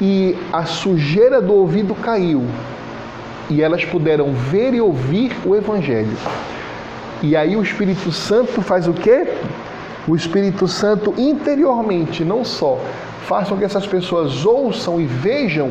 e 0.00 0.36
a 0.52 0.64
sujeira 0.64 1.40
do 1.40 1.54
ouvido 1.54 1.94
caiu, 1.94 2.44
e 3.50 3.60
elas 3.60 3.84
puderam 3.84 4.32
ver 4.32 4.72
e 4.72 4.80
ouvir 4.80 5.36
o 5.44 5.54
Evangelho. 5.54 6.16
E 7.22 7.36
aí 7.36 7.56
o 7.56 7.62
Espírito 7.62 8.10
Santo 8.12 8.62
faz 8.62 8.86
o 8.86 8.94
quê? 8.94 9.26
O 10.08 10.16
Espírito 10.16 10.66
Santo 10.66 11.12
interiormente, 11.18 12.24
não 12.24 12.44
só 12.44 12.78
faz 13.26 13.48
com 13.48 13.56
que 13.56 13.64
essas 13.64 13.86
pessoas 13.86 14.46
ouçam 14.46 15.00
e 15.00 15.04
vejam 15.04 15.70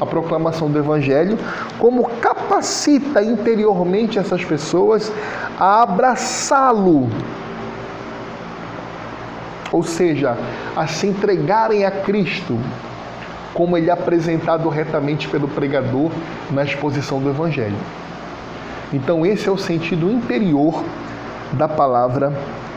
a 0.00 0.06
proclamação 0.06 0.70
do 0.70 0.78
Evangelho, 0.78 1.38
como 1.78 2.08
capacita 2.20 3.22
interiormente 3.22 4.18
essas 4.18 4.44
pessoas 4.44 5.12
a 5.58 5.82
abraçá-lo. 5.82 7.08
Ou 9.72 9.82
seja, 9.82 10.36
a 10.76 10.86
se 10.86 11.06
entregarem 11.06 11.84
a 11.84 11.90
Cristo, 11.90 12.58
como 13.58 13.76
ele 13.76 13.90
é 13.90 13.92
apresentado 13.92 14.68
retamente 14.68 15.26
pelo 15.26 15.48
pregador 15.48 16.12
na 16.48 16.62
exposição 16.62 17.18
do 17.18 17.28
Evangelho. 17.28 17.74
Então, 18.92 19.26
esse 19.26 19.48
é 19.48 19.50
o 19.50 19.58
sentido 19.58 20.08
interior 20.08 20.84
da 21.54 21.66
palavra 21.66 22.32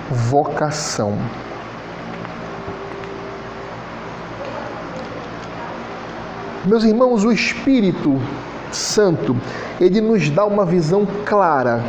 vocação. 0.09 1.15
Meus 6.65 6.83
irmãos, 6.83 7.23
o 7.23 7.31
Espírito 7.31 8.19
Santo, 8.71 9.37
ele 9.79 10.01
nos 10.01 10.31
dá 10.31 10.45
uma 10.45 10.65
visão 10.65 11.07
clara 11.23 11.83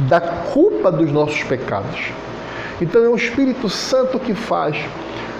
da 0.00 0.20
culpa 0.20 0.92
dos 0.92 1.10
nossos 1.10 1.42
pecados. 1.42 2.12
Então 2.82 3.02
é 3.02 3.08
o 3.08 3.16
Espírito 3.16 3.70
Santo 3.70 4.18
que 4.18 4.34
faz 4.34 4.76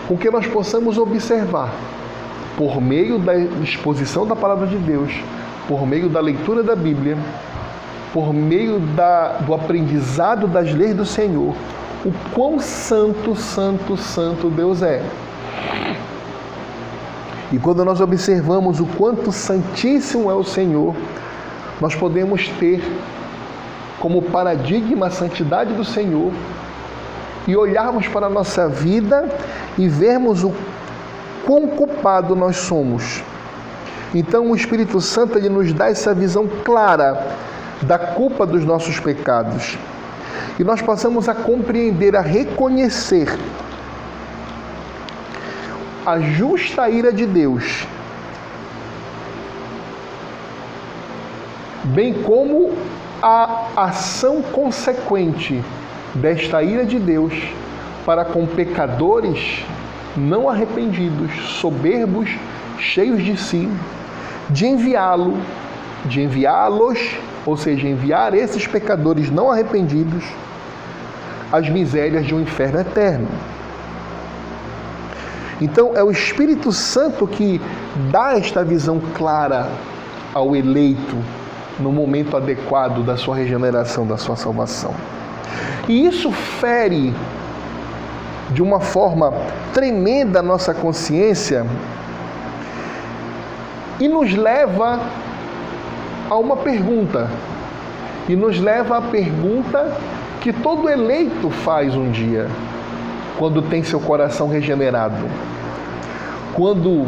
com 0.09 0.17
que 0.17 0.31
nós 0.31 0.47
possamos 0.47 0.97
observar, 0.97 1.71
por 2.57 2.81
meio 2.81 3.19
da 3.19 3.37
exposição 3.37 4.27
da 4.27 4.37
palavra 4.37 4.67
de 4.67 4.77
Deus, 4.77 5.13
por 5.67 5.87
meio 5.87 6.09
da 6.09 6.21
leitura 6.21 6.63
da 6.63 6.77
Bíblia, 6.77 7.17
por 8.13 8.33
meio 8.33 8.79
da, 8.79 9.39
do 9.39 9.55
aprendizado 9.55 10.47
das 10.47 10.73
leis 10.73 10.95
do 10.95 11.05
Senhor, 11.05 11.55
o 12.05 12.13
quão 12.33 12.61
santo, 12.61 13.35
santo, 13.35 13.97
santo 13.97 14.49
Deus 14.51 14.83
é. 14.83 15.03
E 17.53 17.59
quando 17.59 17.85
nós 17.85 18.01
observamos 18.01 18.81
o 18.81 18.87
quanto 18.87 19.33
santíssimo 19.33 20.31
é 20.31 20.35
o 20.35 20.45
Senhor, 20.45 20.95
nós 21.81 21.95
podemos 21.95 22.49
ter 22.61 22.83
como 23.99 24.23
paradigma 24.23 25.07
a 25.07 25.11
santidade 25.11 25.73
do 25.73 25.85
Senhor 25.85 26.33
e 27.47 27.57
olharmos 27.57 28.07
para 28.09 28.27
a 28.27 28.31
nossa 28.31 28.69
vida 28.69 29.29
e 29.77 29.89
vermos 29.89 30.45
o 30.45 30.53
quão 31.47 31.69
culpado 31.69 32.35
nós 32.35 32.57
somos. 32.57 33.23
Então 34.15 34.51
o 34.51 34.57
Espírito 34.57 35.01
Santo 35.01 35.37
ele 35.37 35.49
nos 35.49 35.73
dá 35.73 35.89
essa 35.89 36.15
visão 36.15 36.49
clara 36.65 37.37
da 37.83 37.99
culpa 37.99 38.47
dos 38.47 38.65
nossos 38.65 39.01
pecados. 39.01 39.77
E 40.59 40.65
nós 40.65 40.81
passamos 40.81 41.29
a 41.29 41.35
compreender, 41.35 42.15
a 42.15 42.21
reconhecer 42.21 43.29
a 46.07 46.21
justa 46.21 46.89
ira 46.89 47.13
de 47.13 47.27
Deus, 47.27 47.87
bem 51.85 52.13
como 52.13 52.73
a 53.23 53.69
ação 53.77 54.43
consequente 54.43 55.65
desta 56.15 56.63
ira 56.63 56.85
de 56.85 56.99
Deus 56.99 57.33
para 58.05 58.25
com 58.25 58.47
pecadores 58.47 59.65
não 60.17 60.49
arrependidos, 60.49 61.33
soberbos, 61.61 62.29
cheios 62.79 63.23
de 63.23 63.37
si, 63.37 63.69
de 64.51 64.67
enviá-lo, 64.67 65.39
de 66.07 66.23
enviá-los 66.23 66.99
ou 67.47 67.57
seja, 67.57 67.87
enviar 67.87 68.35
esses 68.35 68.67
pecadores 68.67 69.31
não 69.31 69.51
arrependidos 69.51 70.25
às 71.53 71.69
misérias 71.69 72.27
de 72.27 72.35
um 72.35 72.41
inferno 72.41 72.81
eterno. 72.81 73.29
Então 75.61 75.93
é 75.95 76.03
o 76.03 76.11
Espírito 76.11 76.73
Santo 76.73 77.27
que 77.27 77.61
dá 78.11 78.37
esta 78.37 78.65
visão 78.65 79.01
clara 79.15 79.69
ao 80.33 80.57
eleito 80.57 81.17
no 81.79 81.93
momento 81.93 82.37
adequado 82.37 83.05
da 83.05 83.17
sua 83.17 83.37
regeneração, 83.37 84.07
da 84.07 84.17
sua 84.17 84.37
salvação. 84.37 84.95
E 85.89 86.07
isso 86.07 86.33
fere 86.33 87.15
de 88.55 88.63
uma 88.63 88.79
forma 88.79 89.35
tremenda 89.73 90.39
a 90.39 90.43
nossa 90.43 90.73
consciência 90.73 91.67
e 94.01 94.07
nos 94.07 94.33
leva 94.33 95.01
a 96.31 96.37
uma 96.37 96.57
pergunta. 96.57 97.29
E 98.29 98.37
nos 98.37 98.59
leva 98.59 98.99
à 98.99 99.03
pergunta 99.03 99.99
que 100.41 100.53
todo 100.53 100.89
eleito 100.89 101.51
faz 101.51 101.95
um 101.95 102.11
dia, 102.11 102.49
quando 103.39 103.61
tem 103.61 103.83
seu 103.83 104.01
coração 104.01 104.49
regenerado. 104.49 105.29
Quando 106.55 107.07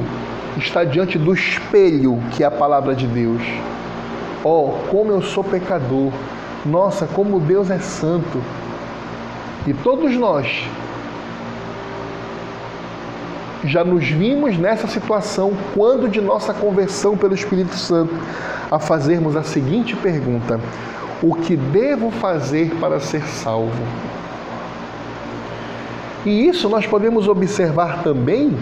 está 0.59 0.85
diante 0.85 1.17
do 1.17 1.33
espelho 1.33 2.21
que 2.33 2.43
é 2.43 2.47
a 2.47 2.51
palavra 2.51 2.95
de 2.95 3.07
Deus. 3.07 3.41
Oh, 4.43 4.73
como 4.91 5.13
eu 5.13 5.23
sou 5.23 5.45
pecador. 5.45 6.13
Nossa, 6.65 7.07
como 7.07 7.39
Deus 7.39 7.71
é 7.71 7.79
santo. 7.79 8.43
E 9.67 9.73
todos 9.73 10.15
nós 10.17 10.67
já 13.67 13.85
nos 13.85 14.09
vimos 14.09 14.57
nessa 14.57 14.87
situação 14.87 15.53
quando 15.75 16.09
de 16.09 16.21
nossa 16.21 16.55
conversão 16.55 17.17
pelo 17.17 17.35
Espírito 17.35 17.75
Santo 17.75 18.15
a 18.71 18.79
fazermos 18.79 19.37
a 19.37 19.43
seguinte 19.43 19.97
pergunta: 19.97 20.61
O 21.23 21.35
que 21.35 21.57
devo 21.57 22.11
fazer 22.11 22.75
para 22.77 23.01
ser 23.01 23.23
salvo? 23.27 23.83
E 26.25 26.49
isso 26.49 26.69
nós 26.69 26.87
podemos 26.87 27.29
observar 27.29 28.03
também 28.03 28.57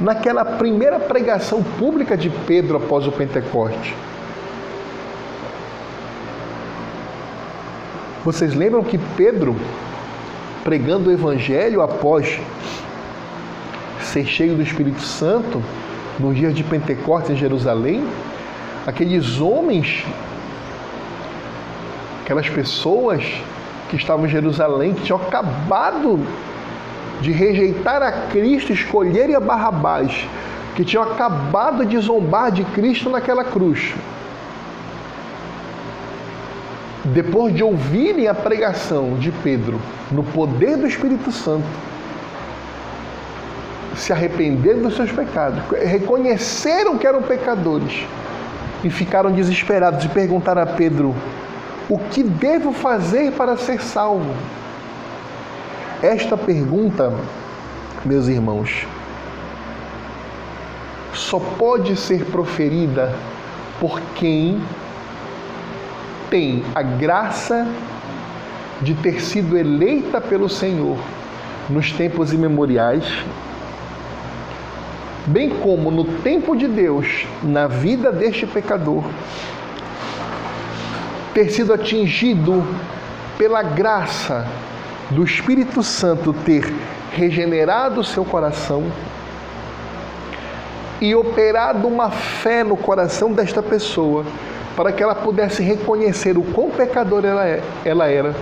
naquela 0.00 0.44
primeira 0.44 0.98
pregação 0.98 1.62
pública 1.62 2.16
de 2.16 2.28
Pedro 2.28 2.76
após 2.76 3.06
o 3.06 3.12
Pentecoste. 3.12 3.94
Vocês 8.24 8.54
lembram 8.54 8.82
que 8.82 8.98
Pedro, 9.16 9.54
pregando 10.64 11.10
o 11.10 11.12
Evangelho 11.12 11.82
após 11.82 12.40
ser 14.14 14.24
cheio 14.26 14.54
do 14.54 14.62
Espírito 14.62 15.00
Santo, 15.00 15.60
no 16.20 16.32
dia 16.32 16.52
de 16.52 16.62
Pentecostes 16.62 17.32
em 17.32 17.36
Jerusalém, 17.36 18.06
aqueles 18.86 19.40
homens, 19.40 20.04
aquelas 22.22 22.48
pessoas 22.48 23.24
que 23.90 23.96
estavam 23.96 24.24
em 24.26 24.28
Jerusalém, 24.28 24.94
que 24.94 25.02
tinham 25.02 25.20
acabado 25.20 26.24
de 27.20 27.32
rejeitar 27.32 28.02
a 28.02 28.12
Cristo, 28.28 28.72
escolherem 28.72 29.34
a 29.34 29.40
Barrabás, 29.40 30.28
que 30.76 30.84
tinham 30.84 31.02
acabado 31.02 31.84
de 31.84 31.98
zombar 31.98 32.52
de 32.52 32.62
Cristo 32.66 33.10
naquela 33.10 33.42
cruz. 33.42 33.94
Depois 37.06 37.52
de 37.52 37.64
ouvirem 37.64 38.28
a 38.28 38.34
pregação 38.34 39.16
de 39.18 39.32
Pedro 39.32 39.80
no 40.12 40.22
poder 40.22 40.76
do 40.76 40.86
Espírito 40.86 41.32
Santo, 41.32 41.66
se 43.96 44.12
arrependeram 44.12 44.82
dos 44.82 44.96
seus 44.96 45.10
pecados, 45.10 45.62
reconheceram 45.82 46.98
que 46.98 47.06
eram 47.06 47.22
pecadores 47.22 48.06
e 48.82 48.90
ficaram 48.90 49.32
desesperados 49.32 50.04
e 50.04 50.08
perguntaram 50.08 50.62
a 50.62 50.66
Pedro: 50.66 51.14
O 51.88 51.98
que 51.98 52.22
devo 52.22 52.72
fazer 52.72 53.32
para 53.32 53.56
ser 53.56 53.80
salvo? 53.82 54.34
Esta 56.02 56.36
pergunta, 56.36 57.12
meus 58.04 58.28
irmãos, 58.28 58.86
só 61.14 61.38
pode 61.38 61.96
ser 61.96 62.26
proferida 62.26 63.14
por 63.80 64.00
quem 64.14 64.60
tem 66.28 66.64
a 66.74 66.82
graça 66.82 67.66
de 68.82 68.94
ter 68.94 69.22
sido 69.22 69.56
eleita 69.56 70.20
pelo 70.20 70.48
Senhor 70.48 70.98
nos 71.70 71.92
tempos 71.92 72.32
imemoriais 72.32 73.04
bem 75.26 75.50
como 75.50 75.90
no 75.90 76.04
tempo 76.04 76.56
de 76.56 76.68
Deus, 76.68 77.26
na 77.42 77.66
vida 77.66 78.12
deste 78.12 78.46
pecador, 78.46 79.04
ter 81.32 81.50
sido 81.50 81.72
atingido 81.72 82.64
pela 83.36 83.62
graça 83.62 84.46
do 85.10 85.24
Espírito 85.24 85.82
Santo 85.82 86.32
ter 86.32 86.72
regenerado 87.12 88.02
seu 88.04 88.24
coração 88.24 88.84
e 91.00 91.14
operado 91.14 91.86
uma 91.88 92.10
fé 92.10 92.62
no 92.64 92.76
coração 92.76 93.32
desta 93.32 93.62
pessoa 93.62 94.24
para 94.76 94.92
que 94.92 95.02
ela 95.02 95.14
pudesse 95.14 95.62
reconhecer 95.62 96.36
o 96.36 96.42
quão 96.42 96.70
pecadora 96.70 97.28
ela, 97.28 97.46
é, 97.46 97.62
ela 97.84 98.08
era 98.08 98.34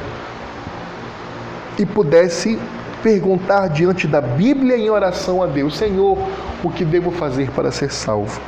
e 1.79 1.87
pudesse 1.87 2.59
perguntar 3.03 3.69
diante 3.69 4.07
da 4.07 4.21
Bíblia 4.21 4.77
em 4.77 4.89
oração 4.89 5.43
a 5.43 5.47
Deus: 5.47 5.77
Senhor, 5.77 6.19
o 6.63 6.71
que 6.71 6.85
devo 6.85 7.11
fazer 7.11 7.51
para 7.51 7.71
ser 7.71 7.91
salvo? 7.93 8.41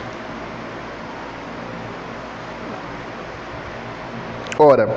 Ora, 4.59 4.89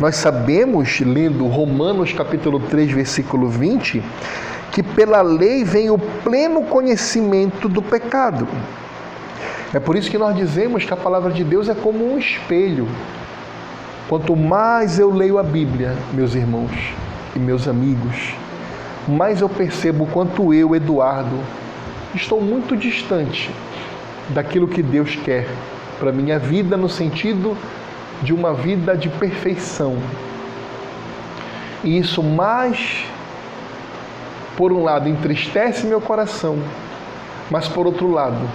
nós 0.00 0.16
sabemos, 0.16 0.98
lendo 1.00 1.46
Romanos 1.46 2.12
capítulo 2.12 2.58
3, 2.58 2.90
versículo 2.90 3.48
20, 3.48 4.02
que 4.72 4.82
pela 4.82 5.22
lei 5.22 5.62
vem 5.62 5.90
o 5.90 5.98
pleno 5.98 6.62
conhecimento 6.62 7.68
do 7.68 7.80
pecado. 7.80 8.48
É 9.72 9.78
por 9.78 9.94
isso 9.94 10.10
que 10.10 10.18
nós 10.18 10.34
dizemos 10.34 10.84
que 10.84 10.92
a 10.92 10.96
palavra 10.96 11.30
de 11.30 11.44
Deus 11.44 11.68
é 11.68 11.74
como 11.74 12.12
um 12.12 12.18
espelho. 12.18 12.88
Quanto 14.08 14.34
mais 14.34 14.98
eu 14.98 15.08
leio 15.08 15.38
a 15.38 15.42
Bíblia, 15.42 15.96
meus 16.12 16.34
irmãos 16.34 16.72
e 17.36 17.38
meus 17.38 17.68
amigos, 17.68 18.34
mais 19.08 19.40
eu 19.40 19.48
percebo 19.48 20.06
quanto 20.06 20.52
eu, 20.52 20.74
Eduardo, 20.74 21.38
estou 22.14 22.40
muito 22.40 22.76
distante 22.76 23.50
daquilo 24.28 24.68
que 24.68 24.82
Deus 24.82 25.16
quer 25.16 25.48
para 25.98 26.12
minha 26.12 26.38
vida 26.38 26.76
no 26.76 26.88
sentido 26.88 27.56
de 28.22 28.32
uma 28.32 28.52
vida 28.52 28.96
de 28.96 29.08
perfeição. 29.08 29.96
E 31.82 31.98
isso 31.98 32.22
mais 32.22 33.04
por 34.56 34.72
um 34.72 34.82
lado 34.82 35.08
entristece 35.08 35.86
meu 35.86 36.00
coração, 36.00 36.58
mas 37.50 37.66
por 37.66 37.86
outro 37.86 38.10
lado 38.10 38.48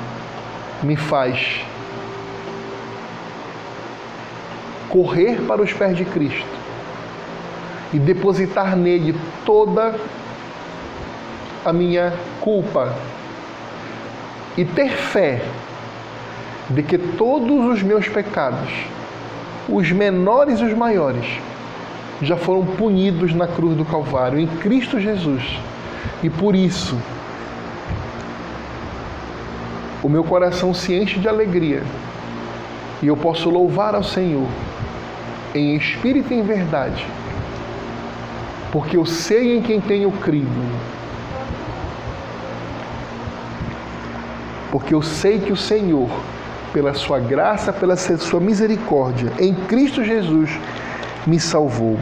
me 0.84 0.96
faz 0.96 1.62
correr 4.90 5.42
para 5.42 5.62
os 5.62 5.74
pés 5.74 5.98
de 5.98 6.06
Cristo 6.06 6.46
e 7.94 8.00
depositar 8.00 8.76
nele 8.76 9.16
toda 9.46 9.96
a 11.66 11.74
minha 11.74 12.14
culpa. 12.40 12.96
E 14.56 14.64
ter 14.64 14.92
fé 14.92 15.42
de 16.70 16.84
que 16.84 16.98
todos 16.98 17.66
os 17.74 17.82
meus 17.82 18.08
pecados, 18.08 18.70
os 19.68 19.92
menores 19.92 20.60
e 20.60 20.64
os 20.64 20.74
maiores, 20.74 21.26
já 22.22 22.38
foram 22.38 22.64
punidos 22.66 23.34
na 23.34 23.48
cruz 23.48 23.76
do 23.76 23.84
Calvário, 23.84 24.40
em 24.40 24.48
Cristo 24.48 25.00
Jesus. 25.00 25.44
E 26.24 26.30
por 26.30 26.56
isso, 26.56 26.98
o 30.02 30.08
meu 30.08 30.24
coração 30.24 30.74
se 30.74 30.94
enche 30.94 31.20
de 31.20 31.28
alegria. 31.28 31.84
E 33.02 33.08
eu 33.08 33.18
posso 33.18 33.50
louvar 33.50 33.96
ao 33.96 34.04
Senhor 34.04 34.48
em 35.54 35.76
espírito 35.76 36.34
e 36.34 36.38
em 36.38 36.44
verdade, 36.44 37.06
porque 38.72 38.98
eu 38.98 39.06
sei 39.06 39.58
em 39.58 39.62
quem 39.62 39.80
tenho 39.80 40.12
crido 40.12 40.95
porque 44.76 44.94
eu 44.94 45.02
sei 45.02 45.40
que 45.40 45.54
o 45.54 45.56
Senhor, 45.56 46.10
pela 46.74 46.94
sua 46.94 47.18
graça, 47.18 47.72
pela 47.72 47.96
sua 47.96 48.42
misericórdia, 48.42 49.32
em 49.40 49.54
Cristo 49.54 50.04
Jesus, 50.04 50.50
me 51.26 51.40
salvou. 51.40 51.98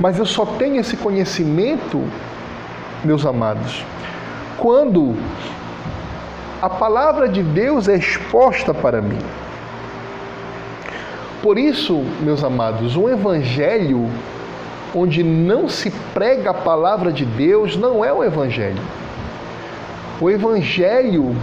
Mas 0.00 0.18
eu 0.18 0.24
só 0.24 0.46
tenho 0.46 0.80
esse 0.80 0.96
conhecimento, 0.96 2.02
meus 3.04 3.26
amados, 3.26 3.84
quando 4.56 5.16
a 6.62 6.70
palavra 6.70 7.28
de 7.28 7.42
Deus 7.42 7.88
é 7.88 7.96
exposta 7.96 8.72
para 8.72 9.02
mim. 9.02 9.20
Por 11.42 11.58
isso, 11.58 12.02
meus 12.22 12.42
amados, 12.42 12.96
um 12.96 13.06
evangelho 13.06 14.08
onde 14.94 15.22
não 15.22 15.68
se 15.68 15.90
prega 16.14 16.52
a 16.52 16.54
palavra 16.54 17.12
de 17.12 17.26
Deus 17.26 17.76
não 17.76 18.02
é 18.02 18.10
o 18.10 18.24
evangelho. 18.24 18.82
O 20.18 20.30
evangelho 20.30 21.36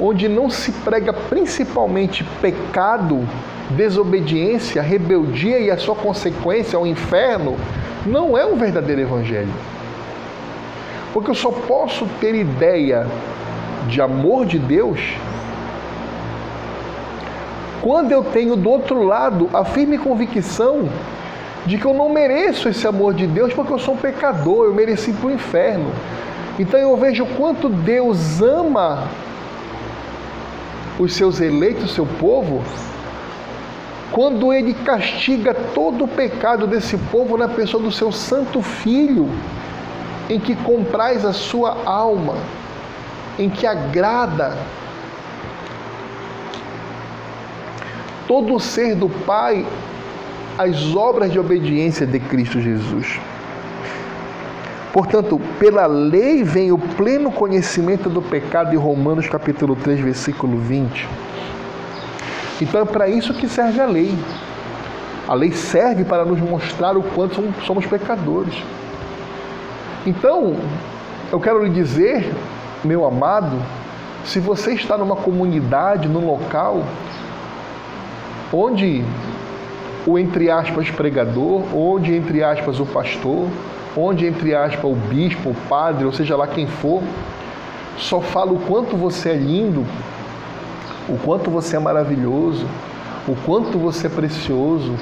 onde 0.00 0.28
não 0.28 0.50
se 0.50 0.72
prega 0.72 1.12
principalmente 1.12 2.24
pecado, 2.40 3.26
desobediência, 3.70 4.82
rebeldia 4.82 5.58
e 5.58 5.70
a 5.70 5.76
sua 5.76 5.94
consequência, 5.94 6.78
o 6.78 6.86
inferno, 6.86 7.56
não 8.04 8.36
é 8.36 8.44
um 8.44 8.56
verdadeiro 8.56 9.00
evangelho. 9.00 9.52
Porque 11.12 11.30
eu 11.30 11.34
só 11.34 11.50
posso 11.50 12.06
ter 12.20 12.34
ideia 12.34 13.06
de 13.88 14.00
amor 14.00 14.46
de 14.46 14.58
Deus 14.58 15.00
quando 17.86 18.10
eu 18.10 18.24
tenho 18.24 18.56
do 18.56 18.68
outro 18.68 19.04
lado 19.04 19.48
a 19.54 19.64
firme 19.64 19.96
convicção 19.96 20.88
de 21.64 21.78
que 21.78 21.84
eu 21.84 21.94
não 21.94 22.08
mereço 22.08 22.68
esse 22.68 22.86
amor 22.86 23.14
de 23.14 23.26
Deus 23.26 23.52
porque 23.54 23.72
eu 23.72 23.78
sou 23.78 23.94
um 23.94 23.96
pecador, 23.96 24.66
eu 24.66 24.74
mereci 24.74 25.12
para 25.12 25.28
o 25.28 25.30
inferno. 25.30 25.92
Então 26.58 26.78
eu 26.80 26.96
vejo 26.96 27.24
quanto 27.36 27.68
Deus 27.68 28.40
ama 28.42 29.04
os 30.98 31.14
seus 31.14 31.40
eleitos, 31.40 31.94
seu 31.94 32.06
povo, 32.06 32.62
quando 34.12 34.52
ele 34.52 34.72
castiga 34.72 35.52
todo 35.52 36.04
o 36.04 36.08
pecado 36.08 36.66
desse 36.66 36.96
povo 36.96 37.36
na 37.36 37.48
pessoa 37.48 37.82
do 37.82 37.92
seu 37.92 38.10
santo 38.10 38.62
filho, 38.62 39.28
em 40.28 40.40
que 40.40 40.54
comprais 40.54 41.24
a 41.24 41.32
sua 41.32 41.76
alma, 41.84 42.34
em 43.38 43.50
que 43.50 43.66
agrada 43.66 44.56
todo 48.26 48.54
o 48.54 48.60
ser 48.60 48.94
do 48.94 49.08
Pai 49.08 49.66
as 50.58 50.94
obras 50.94 51.30
de 51.30 51.38
obediência 51.38 52.06
de 52.06 52.18
Cristo 52.18 52.60
Jesus. 52.60 53.20
Portanto, 54.96 55.38
pela 55.58 55.84
lei 55.84 56.42
vem 56.42 56.72
o 56.72 56.78
pleno 56.78 57.30
conhecimento 57.30 58.08
do 58.08 58.22
pecado 58.22 58.72
em 58.72 58.78
Romanos 58.78 59.28
capítulo 59.28 59.76
3, 59.76 60.00
versículo 60.00 60.56
20. 60.56 61.06
Então 62.62 62.80
é 62.80 62.84
para 62.86 63.06
isso 63.06 63.34
que 63.34 63.46
serve 63.46 63.78
a 63.78 63.84
lei. 63.84 64.14
A 65.28 65.34
lei 65.34 65.52
serve 65.52 66.02
para 66.02 66.24
nos 66.24 66.40
mostrar 66.40 66.96
o 66.96 67.02
quanto 67.02 67.44
somos 67.66 67.84
pecadores. 67.84 68.54
Então, 70.06 70.56
eu 71.30 71.38
quero 71.38 71.62
lhe 71.62 71.68
dizer, 71.68 72.34
meu 72.82 73.04
amado, 73.04 73.60
se 74.24 74.40
você 74.40 74.72
está 74.72 74.96
numa 74.96 75.16
comunidade, 75.16 76.08
num 76.08 76.26
local 76.26 76.82
onde 78.50 79.04
o 80.06 80.18
entre 80.18 80.50
aspas 80.50 80.90
pregador, 80.90 81.64
onde 81.76 82.16
entre 82.16 82.42
aspas 82.42 82.80
o 82.80 82.86
pastor, 82.86 83.46
onde, 83.96 84.26
entre 84.26 84.54
aspas, 84.54 84.84
o 84.84 84.94
bispo, 84.94 85.50
o 85.50 85.54
padre, 85.68 86.04
ou 86.04 86.12
seja 86.12 86.36
lá 86.36 86.46
quem 86.46 86.66
for, 86.66 87.02
só 87.96 88.20
fala 88.20 88.52
o 88.52 88.58
quanto 88.60 88.96
você 88.96 89.30
é 89.30 89.34
lindo, 89.34 89.86
o 91.08 91.16
quanto 91.18 91.50
você 91.50 91.76
é 91.76 91.78
maravilhoso, 91.78 92.66
o 93.26 93.34
quanto 93.44 93.78
você 93.78 94.06
é 94.06 94.10
precioso, 94.10 94.94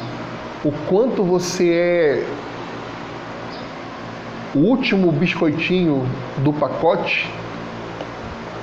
o 0.65 0.73
quanto 0.89 1.25
você 1.25 1.73
é 1.73 2.27
o 4.55 4.59
último 4.59 5.11
biscoitinho 5.11 6.07
do 6.39 6.53
pacote, 6.53 7.29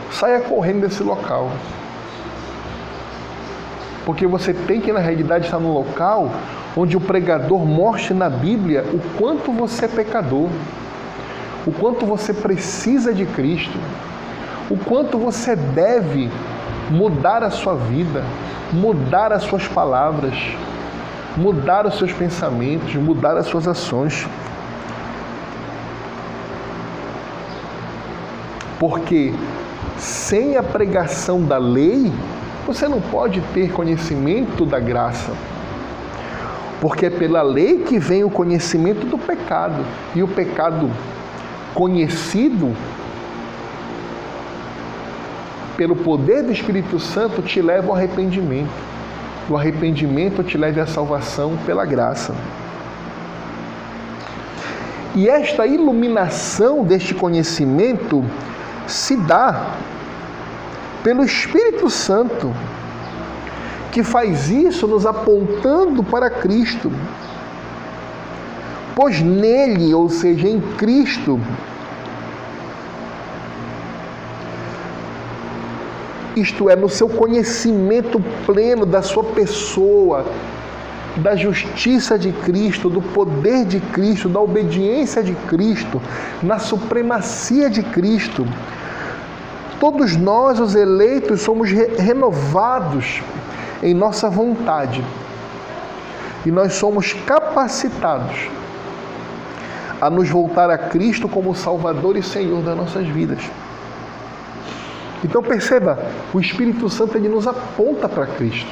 saia 0.09 0.39
correndo 0.39 0.87
desse 0.87 1.03
local. 1.03 1.51
Porque 4.05 4.25
você 4.25 4.53
tem 4.53 4.81
que, 4.81 4.91
na 4.91 4.99
realidade, 4.99 5.45
estar 5.45 5.59
no 5.59 5.73
local 5.73 6.31
onde 6.75 6.95
o 6.95 7.01
pregador 7.01 7.65
mostre 7.65 8.13
na 8.13 8.29
Bíblia 8.29 8.85
o 8.93 8.99
quanto 9.17 9.51
você 9.51 9.85
é 9.85 9.87
pecador, 9.87 10.49
o 11.65 11.71
quanto 11.71 12.05
você 12.05 12.33
precisa 12.33 13.13
de 13.13 13.25
Cristo, 13.25 13.77
o 14.69 14.77
quanto 14.77 15.17
você 15.17 15.55
deve 15.55 16.31
mudar 16.89 17.43
a 17.43 17.51
sua 17.51 17.75
vida, 17.75 18.23
mudar 18.73 19.31
as 19.31 19.43
suas 19.43 19.67
palavras, 19.67 20.33
mudar 21.37 21.85
os 21.85 21.97
seus 21.97 22.11
pensamentos, 22.11 22.95
mudar 22.95 23.37
as 23.37 23.45
suas 23.47 23.67
ações. 23.67 24.27
Porque 28.79 29.33
sem 29.97 30.57
a 30.57 30.63
pregação 30.63 31.43
da 31.43 31.57
lei, 31.57 32.11
você 32.65 32.87
não 32.87 33.01
pode 33.01 33.41
ter 33.53 33.71
conhecimento 33.71 34.65
da 34.65 34.79
graça 34.79 35.31
porque 36.81 37.05
é 37.05 37.09
pela 37.11 37.43
lei 37.43 37.83
que 37.83 37.99
vem 37.99 38.23
o 38.23 38.29
conhecimento 38.29 39.05
do 39.05 39.15
pecado. 39.15 39.85
E 40.15 40.23
o 40.23 40.27
pecado 40.27 40.89
conhecido 41.75 42.75
pelo 45.77 45.95
poder 45.95 46.41
do 46.41 46.51
Espírito 46.51 46.99
Santo 46.99 47.43
te 47.43 47.61
leva 47.61 47.89
ao 47.89 47.95
arrependimento. 47.95 48.71
O 49.47 49.55
arrependimento 49.55 50.43
te 50.43 50.57
leva 50.57 50.81
à 50.81 50.87
salvação 50.87 51.55
pela 51.67 51.85
graça. 51.85 52.33
E 55.13 55.29
esta 55.29 55.67
iluminação 55.67 56.83
deste 56.83 57.13
conhecimento 57.13 58.25
se 58.87 59.15
dá 59.15 59.75
pelo 61.03 61.23
Espírito 61.23 61.89
Santo 61.89 62.53
que 63.91 64.03
faz 64.03 64.49
isso 64.49 64.87
nos 64.87 65.05
apontando 65.05 66.03
para 66.03 66.29
Cristo. 66.29 66.91
Pois 68.95 69.21
nele, 69.21 69.93
ou 69.93 70.09
seja, 70.09 70.47
em 70.47 70.61
Cristo, 70.77 71.39
isto 76.35 76.69
é, 76.69 76.75
no 76.75 76.87
seu 76.87 77.09
conhecimento 77.09 78.21
pleno 78.45 78.85
da 78.85 79.01
sua 79.01 79.23
pessoa, 79.23 80.25
da 81.17 81.35
justiça 81.35 82.17
de 82.17 82.31
Cristo, 82.31 82.89
do 82.89 83.01
poder 83.01 83.65
de 83.65 83.79
Cristo, 83.79 84.29
da 84.29 84.39
obediência 84.39 85.21
de 85.21 85.33
Cristo, 85.33 86.01
na 86.41 86.59
supremacia 86.59 87.69
de 87.69 87.83
Cristo. 87.83 88.47
Todos 89.81 90.15
nós, 90.15 90.59
os 90.59 90.75
eleitos, 90.75 91.41
somos 91.41 91.71
renovados 91.71 93.19
em 93.81 93.95
nossa 93.95 94.29
vontade 94.29 95.03
e 96.45 96.51
nós 96.51 96.73
somos 96.73 97.13
capacitados 97.13 98.47
a 99.99 100.07
nos 100.07 100.29
voltar 100.29 100.69
a 100.69 100.77
Cristo 100.77 101.27
como 101.27 101.55
Salvador 101.55 102.15
e 102.15 102.21
Senhor 102.21 102.61
das 102.61 102.77
nossas 102.77 103.07
vidas. 103.07 103.39
Então 105.23 105.41
perceba, 105.41 105.97
o 106.31 106.39
Espírito 106.39 106.87
Santo 106.87 107.17
ele 107.17 107.27
nos 107.27 107.47
aponta 107.47 108.07
para 108.07 108.27
Cristo. 108.27 108.71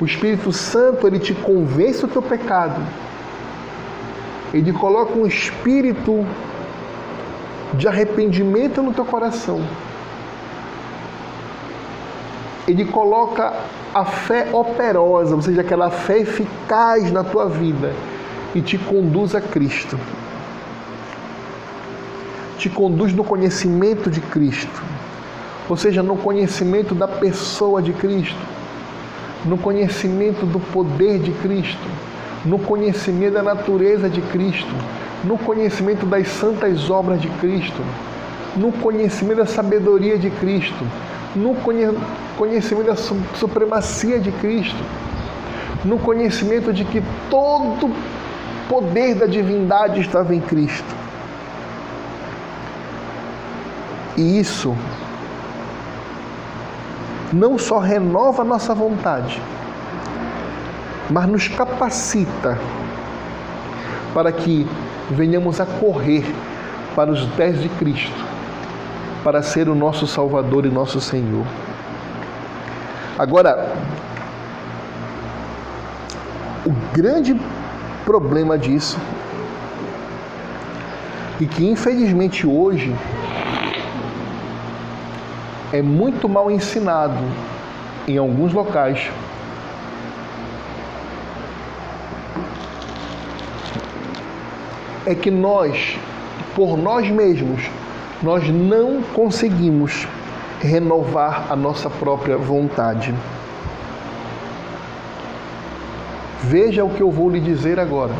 O 0.00 0.06
Espírito 0.06 0.54
Santo 0.54 1.06
ele 1.06 1.18
te 1.18 1.34
convence 1.34 2.00
do 2.00 2.08
teu 2.08 2.22
pecado. 2.22 2.80
Ele 4.54 4.72
coloca 4.72 5.18
um 5.18 5.26
espírito 5.26 6.26
de 7.74 7.88
arrependimento 7.88 8.82
no 8.82 8.92
teu 8.92 9.04
coração. 9.04 9.62
Ele 12.66 12.84
coloca 12.84 13.52
a 13.94 14.04
fé 14.04 14.48
operosa, 14.52 15.34
ou 15.34 15.42
seja, 15.42 15.60
aquela 15.60 15.90
fé 15.90 16.18
eficaz 16.18 17.10
na 17.10 17.24
tua 17.24 17.48
vida 17.48 17.92
e 18.54 18.60
te 18.60 18.78
conduz 18.78 19.34
a 19.34 19.40
Cristo. 19.40 19.98
Te 22.58 22.70
conduz 22.70 23.12
no 23.12 23.24
conhecimento 23.24 24.08
de 24.10 24.20
Cristo 24.20 24.82
ou 25.68 25.76
seja, 25.76 26.02
no 26.02 26.16
conhecimento 26.16 26.94
da 26.94 27.06
pessoa 27.08 27.80
de 27.80 27.92
Cristo, 27.92 28.36
no 29.44 29.56
conhecimento 29.56 30.44
do 30.44 30.60
poder 30.60 31.18
de 31.18 31.32
Cristo, 31.32 31.88
no 32.44 32.58
conhecimento 32.58 33.34
da 33.34 33.42
natureza 33.42 34.08
de 34.08 34.20
Cristo, 34.20 34.74
no 35.24 35.38
conhecimento 35.38 36.04
das 36.06 36.28
santas 36.28 36.90
obras 36.90 37.20
de 37.20 37.28
Cristo, 37.28 37.82
no 38.56 38.72
conhecimento 38.72 39.38
da 39.38 39.46
sabedoria 39.46 40.18
de 40.18 40.30
Cristo, 40.30 40.86
no 41.34 41.54
conhecimento 42.36 42.86
da 42.86 42.96
supremacia 42.96 44.18
de 44.18 44.30
Cristo, 44.32 44.76
no 45.84 45.98
conhecimento 45.98 46.72
de 46.72 46.84
que 46.84 47.02
todo 47.30 47.94
poder 48.68 49.14
da 49.14 49.26
divindade 49.26 50.00
estava 50.00 50.34
em 50.34 50.40
Cristo. 50.40 50.94
E 54.16 54.38
isso 54.38 54.76
não 57.32 57.56
só 57.56 57.78
renova 57.78 58.42
a 58.42 58.44
nossa 58.44 58.74
vontade, 58.74 59.40
mas 61.10 61.26
nos 61.26 61.48
capacita 61.48 62.58
para 64.12 64.30
que 64.30 64.66
venhamos 65.12 65.60
a 65.60 65.66
correr 65.66 66.24
para 66.94 67.10
os 67.10 67.24
pés 67.36 67.60
de 67.60 67.68
Cristo, 67.68 68.24
para 69.22 69.42
ser 69.42 69.68
o 69.68 69.74
nosso 69.74 70.06
Salvador 70.06 70.66
e 70.66 70.68
nosso 70.68 71.00
Senhor. 71.00 71.46
Agora, 73.18 73.72
o 76.66 76.72
grande 76.92 77.38
problema 78.04 78.58
disso, 78.58 78.98
e 81.40 81.46
que 81.46 81.68
infelizmente 81.68 82.46
hoje 82.46 82.94
é 85.72 85.82
muito 85.82 86.28
mal 86.28 86.50
ensinado 86.50 87.18
em 88.06 88.18
alguns 88.18 88.52
locais. 88.52 89.10
É 95.06 95.14
que 95.14 95.30
nós, 95.30 95.96
por 96.54 96.76
nós 96.76 97.08
mesmos, 97.10 97.62
nós 98.22 98.48
não 98.48 99.02
conseguimos 99.02 100.06
renovar 100.60 101.46
a 101.50 101.56
nossa 101.56 101.90
própria 101.90 102.36
vontade. 102.36 103.12
Veja 106.44 106.84
o 106.84 106.90
que 106.90 107.02
eu 107.02 107.10
vou 107.10 107.28
lhe 107.28 107.40
dizer 107.40 107.80
agora. 107.80 108.14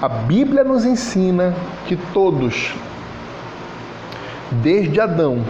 A 0.00 0.08
Bíblia 0.08 0.62
nos 0.62 0.84
ensina 0.84 1.54
que 1.86 1.96
todos, 1.96 2.74
desde 4.50 5.00
Adão, 5.00 5.44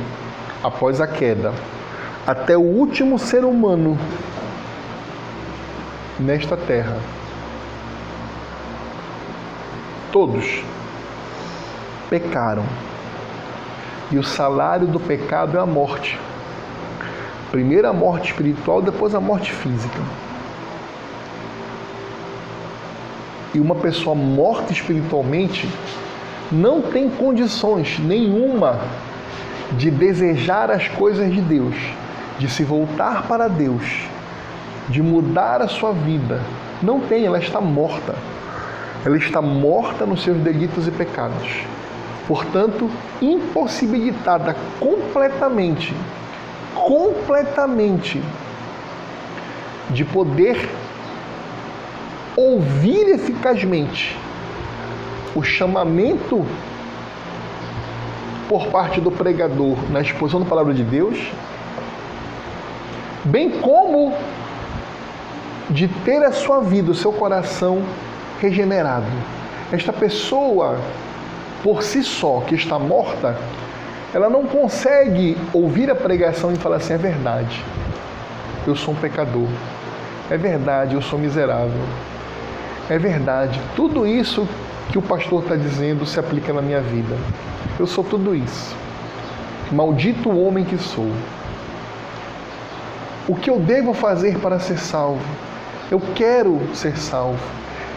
após 0.63 1.01
a 1.01 1.07
queda, 1.07 1.53
até 2.27 2.57
o 2.57 2.63
último 2.63 3.19
ser 3.19 3.45
humano 3.45 3.99
nesta 6.19 6.57
terra. 6.57 6.97
Todos 10.13 10.63
pecaram. 12.09 12.65
E 14.11 14.19
o 14.19 14.23
salário 14.23 14.87
do 14.87 14.99
pecado 14.99 15.57
é 15.57 15.61
a 15.61 15.67
morte. 15.67 16.19
Primeiro 17.51 17.89
a 17.89 17.93
morte 17.93 18.31
espiritual, 18.31 18.81
depois 18.81 19.15
a 19.15 19.21
morte 19.21 19.53
física. 19.53 20.01
E 23.55 23.61
uma 23.61 23.75
pessoa 23.75 24.15
morta 24.15 24.73
espiritualmente 24.73 25.69
não 26.51 26.81
tem 26.81 27.11
condições 27.11 27.99
nenhuma 27.99 28.79
de 29.73 29.91
desejar 29.91 30.71
as 30.71 30.89
coisas 30.89 31.33
de 31.33 31.41
Deus, 31.41 31.75
de 32.39 32.49
se 32.49 32.65
voltar 32.65 33.27
para 33.27 33.49
Deus, 33.49 33.85
de 34.89 35.03
mudar 35.03 35.61
a 35.61 35.69
sua 35.69 35.93
vida. 35.93 36.41
Não 36.83 37.01
tem, 37.01 37.27
ela 37.27 37.39
está 37.39 37.61
morta. 37.61 38.15
Ela 39.09 39.17
está 39.17 39.41
morta 39.41 40.05
nos 40.05 40.23
seus 40.23 40.37
delitos 40.37 40.87
e 40.87 40.91
pecados. 40.91 41.63
Portanto, 42.27 42.91
impossibilitada 43.23 44.55
completamente, 44.79 45.95
completamente 46.75 48.23
de 49.89 50.05
poder 50.05 50.69
ouvir 52.37 53.09
eficazmente 53.09 54.15
o 55.35 55.43
chamamento 55.43 56.45
por 58.47 58.67
parte 58.67 59.01
do 59.01 59.11
pregador 59.11 59.79
na 59.91 60.03
exposição 60.03 60.41
da 60.41 60.47
palavra 60.47 60.75
de 60.75 60.85
Deus, 60.85 61.33
bem 63.25 63.53
como 63.53 64.13
de 65.71 65.89
ter 65.89 66.23
a 66.23 66.31
sua 66.31 66.61
vida, 66.61 66.91
o 66.91 66.95
seu 66.95 67.11
coração 67.11 67.83
regenerado. 68.41 69.07
Esta 69.73 69.93
pessoa, 69.93 70.79
por 71.63 71.83
si 71.83 72.03
só, 72.03 72.41
que 72.47 72.55
está 72.55 72.79
morta, 72.79 73.37
ela 74.15 74.31
não 74.31 74.45
consegue 74.45 75.37
ouvir 75.53 75.91
a 75.91 75.95
pregação 75.95 76.53
e 76.53 76.57
falar 76.57 76.77
assim: 76.77 76.95
é 76.95 76.99
verdade, 76.99 77.63
eu 78.67 78.75
sou 78.75 78.95
um 78.95 78.97
pecador. 78.97 79.49
É 80.31 80.37
verdade, 80.37 80.95
eu 80.95 81.03
sou 81.03 81.19
miserável. 81.19 81.83
É 82.89 82.99
verdade, 82.99 83.61
tudo 83.77 84.07
isso 84.07 84.49
que 84.91 84.99
o 84.99 85.03
pastor 85.03 85.43
está 85.43 85.57
dizendo 85.57 86.07
se 86.07 86.19
aplica 86.19 86.53
na 86.53 86.63
minha 86.63 86.81
vida. 86.81 87.17
Eu 87.79 87.87
sou 87.87 88.03
tudo 88.03 88.35
isso. 88.35 88.75
Maldito 89.71 90.31
homem 90.31 90.65
que 90.65 90.79
sou. 90.79 91.11
O 93.29 93.35
que 93.37 93.51
eu 93.51 93.59
devo 93.59 93.93
fazer 93.93 94.39
para 94.39 94.59
ser 94.59 94.79
salvo? 94.79 95.21
Eu 95.91 96.01
quero 96.15 96.61
ser 96.75 96.97
salvo. 96.97 97.39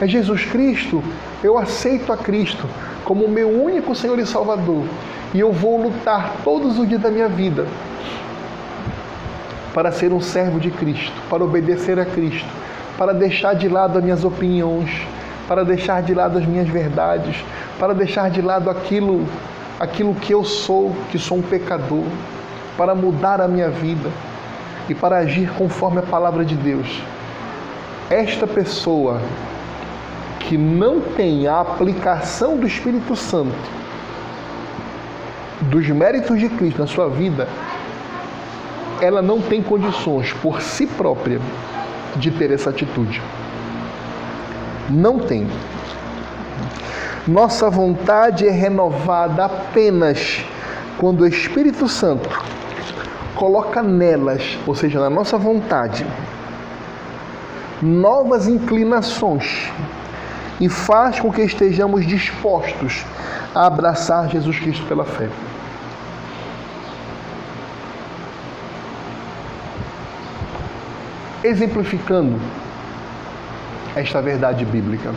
É 0.01 0.07
Jesus 0.07 0.43
Cristo. 0.45 1.03
Eu 1.43 1.59
aceito 1.59 2.11
a 2.11 2.17
Cristo 2.17 2.67
como 3.05 3.27
meu 3.27 3.49
único 3.49 3.95
Senhor 3.95 4.17
e 4.17 4.25
Salvador. 4.25 4.83
E 5.31 5.39
eu 5.39 5.51
vou 5.51 5.81
lutar 5.81 6.37
todos 6.43 6.79
os 6.79 6.89
dias 6.89 6.99
da 6.99 7.11
minha 7.11 7.29
vida 7.29 7.67
para 9.73 9.91
ser 9.91 10.11
um 10.11 10.19
servo 10.19 10.59
de 10.59 10.69
Cristo, 10.71 11.13
para 11.29 11.43
obedecer 11.43 11.97
a 11.97 12.03
Cristo, 12.03 12.49
para 12.97 13.13
deixar 13.13 13.53
de 13.55 13.69
lado 13.69 13.97
as 13.97 14.03
minhas 14.03 14.25
opiniões, 14.25 14.89
para 15.47 15.63
deixar 15.63 16.01
de 16.01 16.13
lado 16.13 16.37
as 16.37 16.45
minhas 16.45 16.67
verdades, 16.67 17.37
para 17.79 17.93
deixar 17.93 18.29
de 18.29 18.41
lado 18.41 18.69
aquilo, 18.69 19.25
aquilo 19.79 20.13
que 20.15 20.33
eu 20.33 20.43
sou, 20.43 20.93
que 21.09 21.17
sou 21.17 21.37
um 21.37 21.41
pecador, 21.41 22.03
para 22.75 22.93
mudar 22.93 23.39
a 23.39 23.47
minha 23.47 23.69
vida 23.69 24.09
e 24.89 24.95
para 24.95 25.19
agir 25.19 25.49
conforme 25.57 25.99
a 25.99 26.03
palavra 26.03 26.43
de 26.43 26.55
Deus. 26.55 27.01
Esta 28.09 28.45
pessoa 28.45 29.21
que 30.47 30.57
não 30.57 30.99
tem 30.99 31.47
a 31.47 31.61
aplicação 31.61 32.57
do 32.57 32.67
Espírito 32.67 33.15
Santo, 33.15 33.55
dos 35.61 35.87
méritos 35.89 36.39
de 36.39 36.49
Cristo 36.49 36.79
na 36.79 36.87
sua 36.87 37.09
vida, 37.09 37.47
ela 38.99 39.21
não 39.21 39.41
tem 39.41 39.61
condições 39.61 40.33
por 40.33 40.61
si 40.61 40.85
própria 40.85 41.39
de 42.15 42.31
ter 42.31 42.51
essa 42.51 42.69
atitude. 42.69 43.21
Não 44.89 45.19
tem. 45.19 45.47
Nossa 47.27 47.69
vontade 47.69 48.47
é 48.47 48.51
renovada 48.51 49.45
apenas 49.45 50.43
quando 50.97 51.21
o 51.21 51.27
Espírito 51.27 51.87
Santo 51.87 52.29
coloca 53.35 53.81
nelas, 53.81 54.57
ou 54.67 54.75
seja, 54.75 54.99
na 54.99 55.09
nossa 55.09 55.37
vontade, 55.37 56.05
novas 57.81 58.47
inclinações 58.47 59.71
e 60.61 60.69
faz 60.69 61.19
com 61.19 61.31
que 61.31 61.41
estejamos 61.41 62.05
dispostos 62.05 63.03
a 63.53 63.65
abraçar 63.65 64.29
Jesus 64.29 64.59
Cristo 64.59 64.85
pela 64.85 65.03
fé. 65.03 65.27
Exemplificando 71.43 72.39
esta 73.95 74.21
verdade 74.21 74.63
bíblica, 74.63 75.11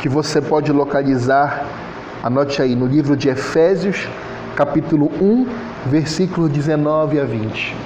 que 0.00 0.08
você 0.08 0.42
pode 0.42 0.72
localizar, 0.72 1.64
anote 2.20 2.60
aí, 2.60 2.74
no 2.74 2.86
livro 2.86 3.16
de 3.16 3.28
Efésios, 3.28 4.08
capítulo 4.56 5.06
1, 5.20 5.46
versículo 5.86 6.48
19 6.48 7.20
a 7.20 7.24
20. 7.24 7.76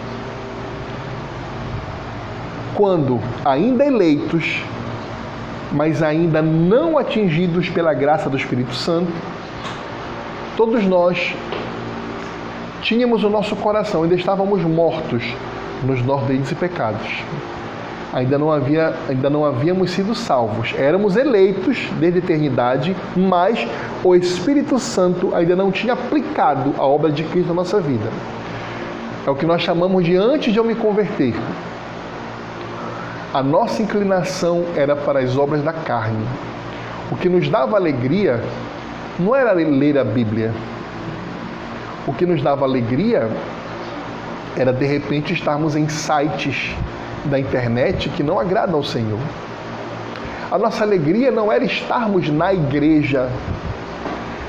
Quando 2.75 3.21
ainda 3.45 3.85
eleitos, 3.85 4.65
mas 5.73 6.03
ainda 6.03 6.41
não 6.43 6.97
atingidos 6.99 7.69
pela 7.69 7.93
graça 7.95 8.31
do 8.31 8.37
Espírito 8.37 8.75
Santo, 8.75 9.13
todos 10.57 10.85
nós 10.85 11.35
tínhamos 12.83 13.25
o 13.25 13.31
nosso 13.31 13.57
coração, 13.57 14.03
ainda 14.03 14.15
estávamos 14.15 14.63
mortos 14.63 15.25
nos 15.85 16.03
nossos 16.03 16.51
e 16.51 16.55
pecados. 16.55 17.23
Ainda 18.13 18.39
não, 18.39 18.53
havia, 18.53 18.95
ainda 19.09 19.29
não 19.29 19.45
havíamos 19.45 19.91
sido 19.91 20.15
salvos. 20.15 20.73
Éramos 20.79 21.17
eleitos 21.17 21.89
desde 21.99 22.21
a 22.21 22.23
eternidade, 22.23 22.97
mas 23.17 23.67
o 24.05 24.15
Espírito 24.15 24.79
Santo 24.79 25.35
ainda 25.35 25.57
não 25.57 25.73
tinha 25.73 25.95
aplicado 25.95 26.75
a 26.79 26.87
obra 26.87 27.11
de 27.11 27.25
Cristo 27.25 27.49
na 27.49 27.55
nossa 27.55 27.81
vida. 27.81 28.09
É 29.27 29.31
o 29.31 29.35
que 29.35 29.45
nós 29.45 29.63
chamamos 29.63 30.05
de 30.05 30.15
antes 30.15 30.53
de 30.53 30.59
eu 30.61 30.65
me 30.65 30.77
converter. 30.77 31.35
A 33.35 33.43
nossa 33.43 33.83
inclinação 33.83 34.65
era 34.77 34.95
para 34.95 35.19
as 35.19 35.37
obras 35.37 35.61
da 35.61 35.73
carne. 35.73 36.25
O 37.11 37.17
que 37.17 37.29
nos 37.29 37.49
dava 37.49 37.77
alegria 37.77 38.41
não 39.19 39.35
era 39.35 39.51
ler 39.51 39.99
a 39.99 40.05
Bíblia. 40.05 40.53
O 42.07 42.15
que 42.15 42.25
nos 42.27 42.41
dava 42.41 42.65
alegria 42.65 43.29
era 44.57 44.73
de 44.73 44.87
repente 44.87 45.33
estarmos 45.33 45.75
em 45.75 45.89
sites 45.89 46.77
da 47.25 47.37
internet 47.37 48.09
que 48.11 48.23
não 48.23 48.39
agradam 48.39 48.77
ao 48.77 48.85
Senhor. 48.85 49.19
A 50.49 50.57
nossa 50.57 50.85
alegria 50.85 51.33
não 51.33 51.51
era 51.51 51.65
estarmos 51.65 52.29
na 52.29 52.55
igreja. 52.55 53.29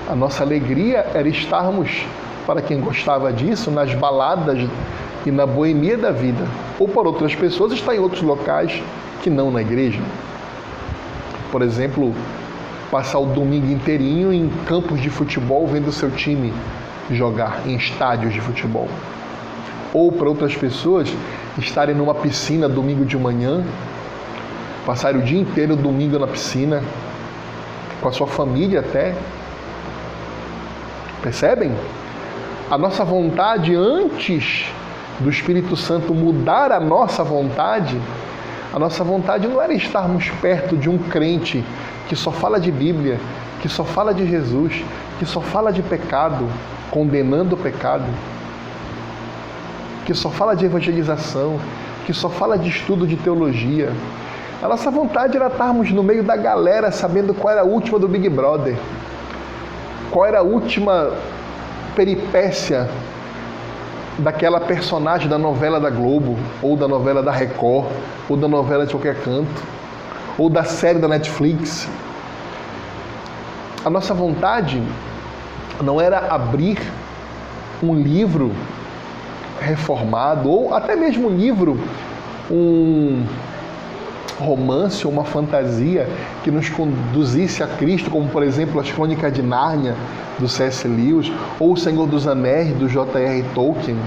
A 0.08 0.16
nossa 0.16 0.44
alegria 0.44 1.08
era 1.12 1.28
estarmos, 1.28 2.06
para 2.46 2.62
quem 2.62 2.80
gostava 2.80 3.34
disso, 3.34 3.72
nas 3.72 3.96
baladas 3.96 4.60
e 5.26 5.32
na 5.32 5.48
boemia 5.48 5.98
da 5.98 6.12
vida, 6.12 6.46
ou 6.80 6.88
para 6.88 7.08
outras 7.08 7.34
pessoas 7.34 7.72
está 7.72 7.96
em 7.96 8.00
outros 8.00 8.22
locais 8.22 8.82
que 9.22 9.30
não 9.30 9.50
na 9.50 9.62
igreja. 9.62 10.02
Por 11.52 11.62
exemplo, 11.62 12.14
passar 12.92 13.20
o 13.20 13.26
domingo 13.26 13.68
inteirinho 13.68 14.34
em 14.34 14.50
campos 14.66 15.02
de 15.02 15.10
futebol 15.10 15.66
vendo 15.68 15.92
seu 15.92 16.12
time 16.12 16.54
jogar 17.12 17.62
em 17.66 17.76
estádios 17.76 18.34
de 18.34 18.42
futebol. 18.42 18.88
Ou 19.94 20.12
para 20.12 20.28
outras 20.28 20.56
pessoas 20.56 21.10
estarem 21.58 21.96
numa 21.96 22.14
piscina 22.14 22.68
domingo 22.68 23.06
de 23.06 23.18
manhã, 23.18 23.64
passarem 24.86 25.22
o 25.22 25.24
dia 25.24 25.40
inteiro 25.40 25.76
domingo 25.76 26.20
na 26.20 26.28
piscina, 26.28 26.84
com 28.02 28.10
a 28.10 28.12
sua 28.12 28.28
família 28.28 28.82
até. 28.82 29.16
Percebem? 31.22 31.72
A 32.70 32.78
nossa 32.78 33.06
vontade 33.06 33.76
antes 33.76 34.66
do 35.20 35.30
Espírito 35.30 35.76
Santo 35.76 36.14
mudar 36.14 36.72
a 36.72 36.80
nossa 36.80 37.24
vontade, 37.24 38.00
a 38.74 38.80
nossa 38.80 39.04
vontade 39.04 39.48
não 39.48 39.62
era 39.62 39.74
estarmos 39.74 40.30
perto 40.42 40.76
de 40.76 40.90
um 40.90 40.98
crente 40.98 41.64
que 42.08 42.16
só 42.16 42.32
fala 42.32 42.60
de 42.60 42.72
Bíblia, 42.72 43.20
que 43.62 43.70
só 43.70 43.84
fala 43.84 44.14
de 44.14 44.28
Jesus, 44.30 44.84
que 45.18 45.26
só 45.26 45.40
fala 45.40 45.72
de 45.72 45.82
pecado, 45.82 46.48
condenando 46.92 47.56
o 47.56 47.58
pecado, 47.58 48.06
que 50.06 50.14
só 50.14 50.30
fala 50.30 50.56
de 50.56 50.66
evangelização, 50.66 51.60
que 52.06 52.14
só 52.14 52.30
fala 52.30 52.58
de 52.58 52.70
estudo 52.70 53.08
de 53.08 53.16
teologia. 53.16 53.92
A 54.62 54.68
nossa 54.68 54.92
vontade 54.92 55.36
era 55.38 55.48
estarmos 55.48 55.92
no 55.92 56.04
meio 56.04 56.24
da 56.24 56.36
galera 56.36 56.92
sabendo 56.92 57.34
qual 57.34 57.54
era 57.54 57.62
a 57.62 57.66
última 57.66 57.98
do 57.98 58.08
Big 58.08 58.28
Brother, 58.30 58.78
qual 60.12 60.26
era 60.26 60.40
a 60.40 60.44
última 60.44 61.14
peripécia 61.96 62.90
daquela 64.18 64.60
personagem 64.60 65.28
da 65.28 65.38
novela 65.38 65.80
da 65.80 65.90
Globo, 65.90 66.38
ou 66.62 66.76
da 66.76 66.88
novela 66.88 67.22
da 67.22 67.32
Record, 67.32 67.88
ou 68.30 68.38
da 68.38 68.48
novela 68.48 68.86
de 68.86 68.92
qualquer 68.92 69.22
canto, 69.22 69.64
ou 70.38 70.50
da 70.50 70.64
série 70.64 71.00
da 71.00 71.08
Netflix. 71.08 71.88
A 73.84 73.90
nossa 73.90 74.14
vontade 74.14 74.82
não 75.82 76.00
era 76.00 76.28
abrir 76.30 76.80
um 77.84 77.94
livro 77.94 78.52
reformado, 79.60 80.50
ou 80.50 80.74
até 80.74 80.96
mesmo 80.96 81.28
um 81.28 81.36
livro, 81.36 81.80
um 82.50 83.26
romance 84.40 85.06
ou 85.06 85.14
uma 85.14 85.24
fantasia 85.24 86.08
que 86.44 86.52
nos 86.52 86.70
conduzisse 86.70 87.64
a 87.64 87.68
Cristo, 87.68 88.10
como 88.10 88.28
por 88.30 88.44
exemplo 88.44 88.80
as 88.80 88.92
Crônicas 88.92 89.34
de 89.34 89.42
Nárnia 89.42 89.96
do 90.40 90.48
C.S. 90.48 90.88
Lewis 90.88 91.32
ou 91.60 91.74
O 91.74 91.78
Senhor 91.78 92.08
dos 92.08 92.28
Anéis 92.28 92.74
do 92.76 92.88
J.R. 92.90 93.44
Tolkien, 93.54 93.98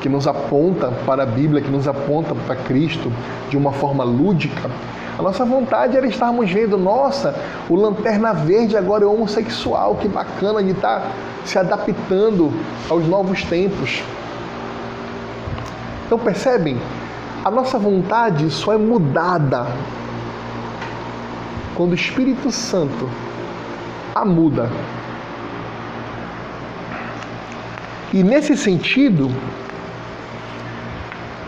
que 0.00 0.08
nos 0.08 0.26
aponta 0.26 0.92
para 1.04 1.22
a 1.22 1.26
Bíblia, 1.26 1.62
que 1.62 1.70
nos 1.70 1.86
aponta 1.86 2.34
para 2.34 2.56
Cristo 2.56 3.12
de 3.48 3.56
uma 3.56 3.72
forma 3.72 4.04
lúdica. 4.04 4.70
A 5.18 5.22
nossa 5.22 5.44
vontade 5.44 5.96
era 5.96 6.06
estarmos 6.06 6.50
vendo, 6.50 6.76
nossa, 6.76 7.34
o 7.70 7.74
Lanterna 7.74 8.34
Verde 8.34 8.76
agora 8.76 9.04
é 9.04 9.06
homossexual, 9.06 9.94
que 9.94 10.08
bacana 10.08 10.62
de 10.62 10.72
estar 10.72 11.00
tá 11.00 11.10
se 11.44 11.58
adaptando 11.58 12.52
aos 12.90 13.06
novos 13.06 13.42
tempos. 13.44 14.02
Então 16.04 16.18
percebem? 16.18 16.76
A 17.46 17.50
nossa 17.52 17.78
vontade 17.78 18.50
só 18.50 18.72
é 18.72 18.76
mudada 18.76 19.68
quando 21.76 21.92
o 21.92 21.94
Espírito 21.94 22.50
Santo 22.50 23.08
a 24.12 24.24
muda. 24.24 24.68
E 28.12 28.24
nesse 28.24 28.56
sentido, 28.56 29.30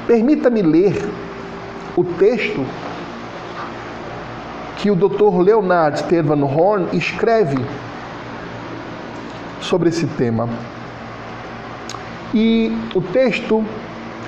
permita-me 0.07 0.63
ler 0.63 1.11
o 1.97 2.05
texto 2.05 2.65
que 4.77 4.93
o 4.93 4.95
Dr. 4.95 5.41
Leonard 5.43 5.99
Stefan 5.99 6.45
Horn 6.45 6.97
escreve 6.97 7.59
sobre 9.61 9.89
esse 9.89 10.07
tema. 10.07 10.49
E 12.33 12.71
o 12.95 13.01
texto 13.01 13.67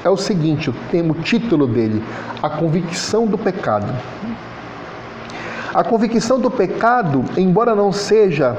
é 0.04 0.08
o 0.08 0.16
seguinte, 0.16 0.70
o, 0.70 0.74
tema, 0.90 1.12
o 1.12 1.14
título 1.14 1.66
dele, 1.66 2.02
a 2.42 2.48
convicção 2.48 3.26
do 3.26 3.36
pecado. 3.36 3.92
A 5.74 5.84
convicção 5.84 6.40
do 6.40 6.50
pecado, 6.50 7.24
embora 7.36 7.74
não 7.74 7.92
seja 7.92 8.56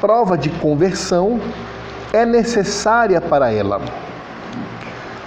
prova 0.00 0.36
de 0.36 0.50
conversão, 0.50 1.40
é 2.12 2.24
necessária 2.24 3.20
para 3.20 3.52
ela. 3.52 3.80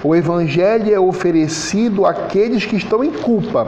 O 0.03 0.15
Evangelho 0.15 0.93
é 0.93 0.99
oferecido 0.99 2.05
àqueles 2.05 2.65
que 2.65 2.78
estão 2.78 3.03
em 3.03 3.11
culpa. 3.11 3.67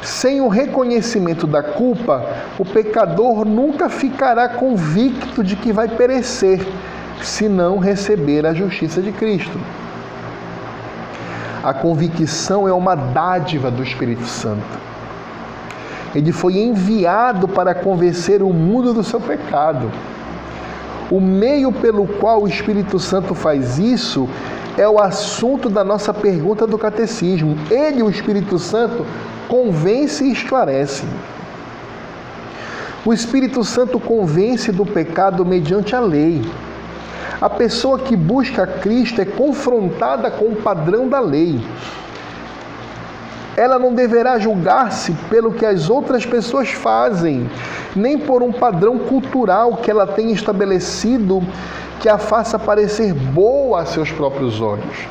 Sem 0.00 0.40
o 0.40 0.48
reconhecimento 0.48 1.46
da 1.46 1.62
culpa, 1.62 2.24
o 2.58 2.64
pecador 2.64 3.44
nunca 3.44 3.88
ficará 3.88 4.48
convicto 4.48 5.42
de 5.42 5.56
que 5.56 5.72
vai 5.72 5.88
perecer, 5.88 6.60
se 7.22 7.48
não 7.48 7.78
receber 7.78 8.46
a 8.46 8.54
justiça 8.54 9.02
de 9.02 9.12
Cristo. 9.12 9.58
A 11.64 11.72
convicção 11.72 12.68
é 12.68 12.72
uma 12.74 12.94
dádiva 12.94 13.70
do 13.70 13.82
Espírito 13.82 14.26
Santo. 14.26 14.78
Ele 16.14 16.30
foi 16.30 16.58
enviado 16.58 17.48
para 17.48 17.74
convencer 17.74 18.42
o 18.42 18.52
mundo 18.52 18.92
do 18.92 19.02
seu 19.02 19.18
pecado. 19.18 19.90
O 21.10 21.18
meio 21.18 21.72
pelo 21.72 22.06
qual 22.06 22.42
o 22.42 22.46
Espírito 22.46 22.98
Santo 22.98 23.34
faz 23.34 23.78
isso 23.78 24.28
é 24.76 24.86
o 24.86 24.98
assunto 24.98 25.70
da 25.70 25.82
nossa 25.82 26.12
pergunta 26.12 26.66
do 26.66 26.76
catecismo. 26.76 27.56
Ele, 27.70 28.02
o 28.02 28.10
Espírito 28.10 28.58
Santo, 28.58 29.06
convence 29.48 30.22
e 30.22 30.32
esclarece. 30.32 31.04
O 33.06 33.12
Espírito 33.14 33.64
Santo 33.64 33.98
convence 33.98 34.70
do 34.70 34.84
pecado 34.84 35.46
mediante 35.46 35.96
a 35.96 36.00
lei. 36.00 36.42
A 37.40 37.50
pessoa 37.50 37.98
que 37.98 38.16
busca 38.16 38.66
Cristo 38.66 39.20
é 39.20 39.24
confrontada 39.24 40.30
com 40.30 40.46
o 40.46 40.56
padrão 40.56 41.08
da 41.08 41.20
lei. 41.20 41.60
Ela 43.56 43.78
não 43.78 43.94
deverá 43.94 44.38
julgar-se 44.38 45.12
pelo 45.30 45.52
que 45.52 45.64
as 45.64 45.88
outras 45.88 46.26
pessoas 46.26 46.70
fazem, 46.70 47.48
nem 47.94 48.18
por 48.18 48.42
um 48.42 48.52
padrão 48.52 48.98
cultural 48.98 49.76
que 49.76 49.90
ela 49.90 50.06
tenha 50.06 50.32
estabelecido 50.32 51.42
que 52.00 52.08
a 52.08 52.18
faça 52.18 52.58
parecer 52.58 53.14
boa 53.14 53.82
a 53.82 53.86
seus 53.86 54.10
próprios 54.10 54.60
olhos. 54.60 55.06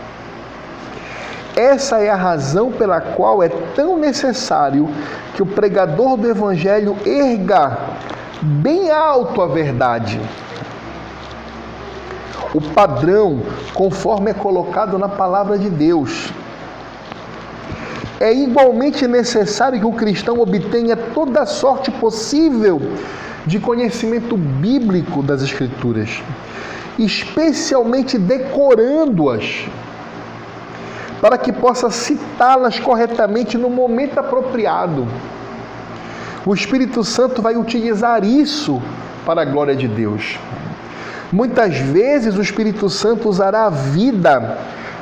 Essa 1.55 1.99
é 1.99 2.09
a 2.09 2.15
razão 2.15 2.71
pela 2.71 2.99
qual 2.99 3.43
é 3.43 3.49
tão 3.75 3.97
necessário 3.97 4.89
que 5.35 5.43
o 5.43 5.45
pregador 5.45 6.17
do 6.17 6.27
Evangelho 6.27 6.97
erga 7.05 7.77
bem 8.41 8.89
alto 8.89 9.41
a 9.41 9.47
verdade. 9.47 10.19
O 12.53 12.61
padrão, 12.61 13.41
conforme 13.73 14.31
é 14.31 14.33
colocado 14.33 14.97
na 14.97 15.09
palavra 15.09 15.57
de 15.57 15.69
Deus. 15.69 16.31
É 18.19 18.31
igualmente 18.31 19.07
necessário 19.07 19.79
que 19.79 19.85
o 19.85 19.91
cristão 19.91 20.39
obtenha 20.39 20.95
toda 20.95 21.41
a 21.41 21.45
sorte 21.45 21.91
possível 21.91 22.81
de 23.45 23.59
conhecimento 23.59 24.37
bíblico 24.37 25.21
das 25.21 25.41
Escrituras 25.41 26.21
especialmente 26.97 28.17
decorando-as, 28.17 29.65
para 31.19 31.37
que 31.37 31.51
possa 31.51 31.89
citá-las 31.89 32.79
corretamente 32.79 33.57
no 33.57 33.69
momento 33.69 34.19
apropriado. 34.19 35.07
O 36.45 36.53
Espírito 36.53 37.03
Santo 37.03 37.41
vai 37.41 37.55
utilizar 37.55 38.23
isso 38.25 38.81
para 39.25 39.41
a 39.41 39.45
glória 39.45 39.75
de 39.75 39.87
Deus. 39.87 40.37
Muitas 41.33 41.75
vezes 41.75 42.37
o 42.37 42.41
Espírito 42.43 42.87
Santo 42.91 43.27
usará 43.27 43.65
a 43.65 43.69
vida 43.71 44.55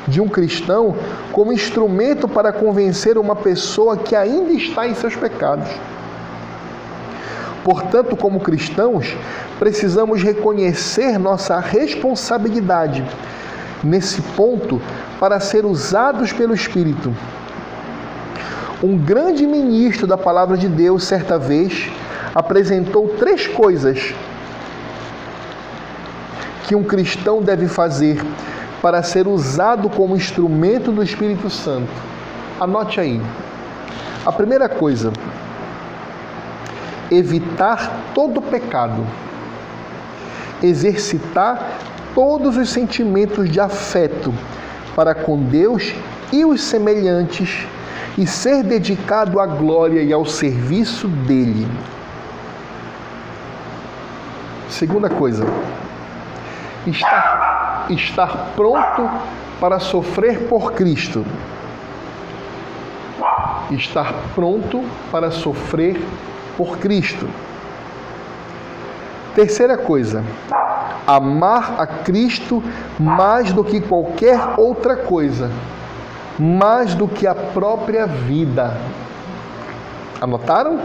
de 0.08 0.18
um 0.18 0.26
cristão 0.26 0.96
como 1.30 1.52
instrumento 1.52 2.26
para 2.26 2.50
convencer 2.50 3.18
uma 3.18 3.36
pessoa 3.36 3.98
que 3.98 4.16
ainda 4.16 4.50
está 4.50 4.88
em 4.88 4.94
seus 4.94 5.14
pecados. 5.14 5.68
Portanto, 7.62 8.16
como 8.16 8.40
cristãos, 8.40 9.14
precisamos 9.58 10.22
reconhecer 10.22 11.18
nossa 11.18 11.60
responsabilidade 11.60 13.04
nesse 13.84 14.22
ponto 14.34 14.80
para 15.20 15.38
ser 15.38 15.66
usados 15.66 16.32
pelo 16.32 16.54
Espírito. 16.54 17.14
Um 18.82 18.96
grande 18.96 19.46
ministro 19.46 20.06
da 20.06 20.16
palavra 20.16 20.56
de 20.56 20.66
Deus, 20.66 21.04
certa 21.04 21.38
vez, 21.38 21.90
apresentou 22.34 23.06
três 23.18 23.46
coisas 23.46 24.14
que 26.64 26.74
um 26.74 26.84
cristão 26.84 27.42
deve 27.42 27.68
fazer 27.68 28.22
para 28.80 29.02
ser 29.02 29.28
usado 29.28 29.88
como 29.88 30.16
instrumento 30.16 30.90
do 30.90 31.02
Espírito 31.02 31.48
Santo. 31.48 31.92
Anote 32.60 33.00
aí. 33.00 33.20
A 34.24 34.32
primeira 34.32 34.68
coisa, 34.68 35.12
evitar 37.10 38.00
todo 38.14 38.40
pecado, 38.40 39.06
exercitar 40.62 41.78
todos 42.14 42.56
os 42.56 42.70
sentimentos 42.70 43.50
de 43.50 43.60
afeto 43.60 44.32
para 44.94 45.14
com 45.14 45.38
Deus 45.38 45.94
e 46.32 46.44
os 46.44 46.62
semelhantes 46.62 47.66
e 48.16 48.26
ser 48.26 48.62
dedicado 48.62 49.40
à 49.40 49.46
glória 49.46 50.02
e 50.02 50.12
ao 50.12 50.24
serviço 50.24 51.08
dele. 51.08 51.66
Segunda 54.68 55.08
coisa, 55.08 55.44
estar, 56.86 57.86
estar 57.90 58.50
pronto 58.56 59.08
para 59.60 59.78
sofrer 59.78 60.48
por 60.48 60.72
Cristo. 60.72 61.24
Estar 63.70 64.12
pronto 64.34 64.82
para 65.10 65.30
sofrer 65.30 66.02
por 66.56 66.78
Cristo. 66.78 67.28
Terceira 69.34 69.78
coisa, 69.78 70.22
amar 71.06 71.76
a 71.78 71.86
Cristo 71.86 72.62
mais 72.98 73.52
do 73.52 73.64
que 73.64 73.80
qualquer 73.80 74.38
outra 74.58 74.96
coisa, 74.96 75.50
mais 76.38 76.94
do 76.94 77.08
que 77.08 77.26
a 77.26 77.34
própria 77.34 78.06
vida. 78.06 78.76
Anotaram? 80.20 80.80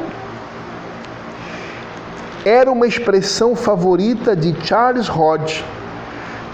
Era 2.45 2.71
uma 2.71 2.87
expressão 2.87 3.55
favorita 3.55 4.35
de 4.35 4.55
Charles 4.65 5.09
Hodge 5.09 5.65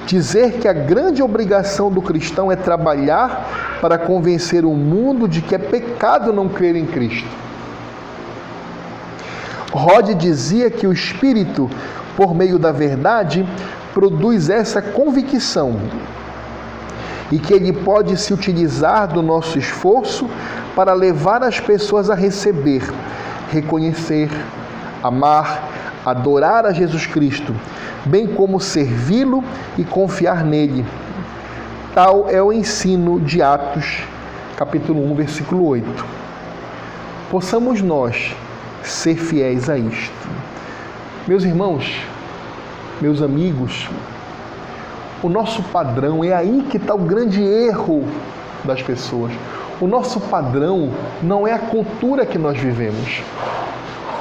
dizer 0.05 0.53
que 0.53 0.67
a 0.67 0.73
grande 0.73 1.21
obrigação 1.21 1.91
do 1.91 2.01
cristão 2.01 2.51
é 2.51 2.55
trabalhar 2.55 3.77
para 3.81 3.97
convencer 3.97 4.65
o 4.65 4.73
mundo 4.73 5.27
de 5.27 5.41
que 5.41 5.55
é 5.55 5.57
pecado 5.57 6.31
não 6.31 6.47
crer 6.47 6.75
em 6.75 6.85
Cristo. 6.85 7.27
Rod 9.71 10.13
dizia 10.13 10.69
que 10.69 10.85
o 10.85 10.93
Espírito, 10.93 11.69
por 12.15 12.35
meio 12.35 12.59
da 12.59 12.71
verdade, 12.71 13.47
produz 13.93 14.49
essa 14.49 14.81
convicção 14.81 15.79
e 17.31 17.39
que 17.39 17.53
ele 17.53 17.73
pode 17.73 18.15
se 18.17 18.33
utilizar 18.33 19.07
do 19.07 19.23
nosso 19.23 19.57
esforço 19.57 20.29
para 20.75 20.93
levar 20.93 21.43
as 21.43 21.59
pessoas 21.59 22.09
a 22.09 22.15
receber, 22.15 22.83
reconhecer, 23.51 24.29
amar, 25.01 25.72
adorar 26.05 26.65
a 26.65 26.73
Jesus 26.73 27.05
Cristo, 27.05 27.55
bem 28.05 28.27
como 28.27 28.59
servi-lo 28.59 29.43
e 29.77 29.83
confiar 29.83 30.43
nele. 30.43 30.85
Tal 31.93 32.29
é 32.29 32.41
o 32.41 32.51
ensino 32.51 33.19
de 33.19 33.41
Atos, 33.41 34.03
capítulo 34.57 35.11
1, 35.11 35.15
versículo 35.15 35.65
8. 35.67 36.05
Possamos 37.29 37.81
nós 37.81 38.35
ser 38.83 39.15
fiéis 39.15 39.69
a 39.69 39.77
isto. 39.77 40.29
Meus 41.27 41.43
irmãos, 41.43 41.89
meus 42.99 43.21
amigos, 43.21 43.87
o 45.21 45.29
nosso 45.29 45.63
padrão 45.63 46.23
é 46.23 46.33
aí 46.33 46.65
que 46.69 46.77
está 46.77 46.93
o 46.93 46.99
grande 46.99 47.41
erro 47.41 48.05
das 48.63 48.81
pessoas. 48.81 49.31
O 49.79 49.87
nosso 49.87 50.19
padrão 50.19 50.91
não 51.21 51.47
é 51.47 51.53
a 51.53 51.59
cultura 51.59 52.25
que 52.25 52.37
nós 52.37 52.57
vivemos. 52.57 53.21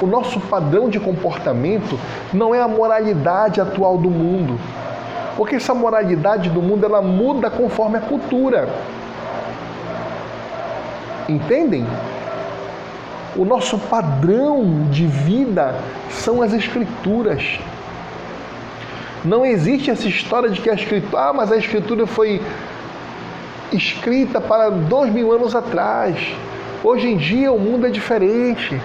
O 0.03 0.05
nosso 0.05 0.37
padrão 0.41 0.89
de 0.89 0.99
comportamento 0.99 1.97
não 2.33 2.53
é 2.53 2.61
a 2.61 2.67
moralidade 2.67 3.61
atual 3.61 3.97
do 3.97 4.09
mundo. 4.09 4.59
Porque 5.37 5.55
essa 5.55 5.73
moralidade 5.73 6.49
do 6.49 6.61
mundo 6.61 6.85
ela 6.85 7.01
muda 7.01 7.49
conforme 7.49 7.99
a 7.99 8.01
cultura. 8.01 8.67
Entendem? 11.29 11.87
O 13.33 13.45
nosso 13.45 13.79
padrão 13.79 14.89
de 14.91 15.07
vida 15.07 15.73
são 16.09 16.41
as 16.41 16.51
escrituras. 16.51 17.57
Não 19.23 19.45
existe 19.45 19.89
essa 19.89 20.09
história 20.09 20.49
de 20.49 20.59
que 20.59 20.69
a 20.69 20.73
escritura, 20.73 21.29
ah, 21.29 21.31
mas 21.31 21.49
a 21.49 21.55
escritura 21.55 22.05
foi 22.05 22.41
escrita 23.71 24.41
para 24.41 24.69
dois 24.69 25.13
mil 25.13 25.31
anos 25.31 25.55
atrás. 25.55 26.17
Hoje 26.83 27.07
em 27.07 27.15
dia 27.15 27.53
o 27.53 27.57
mundo 27.57 27.87
é 27.87 27.89
diferente. 27.89 28.81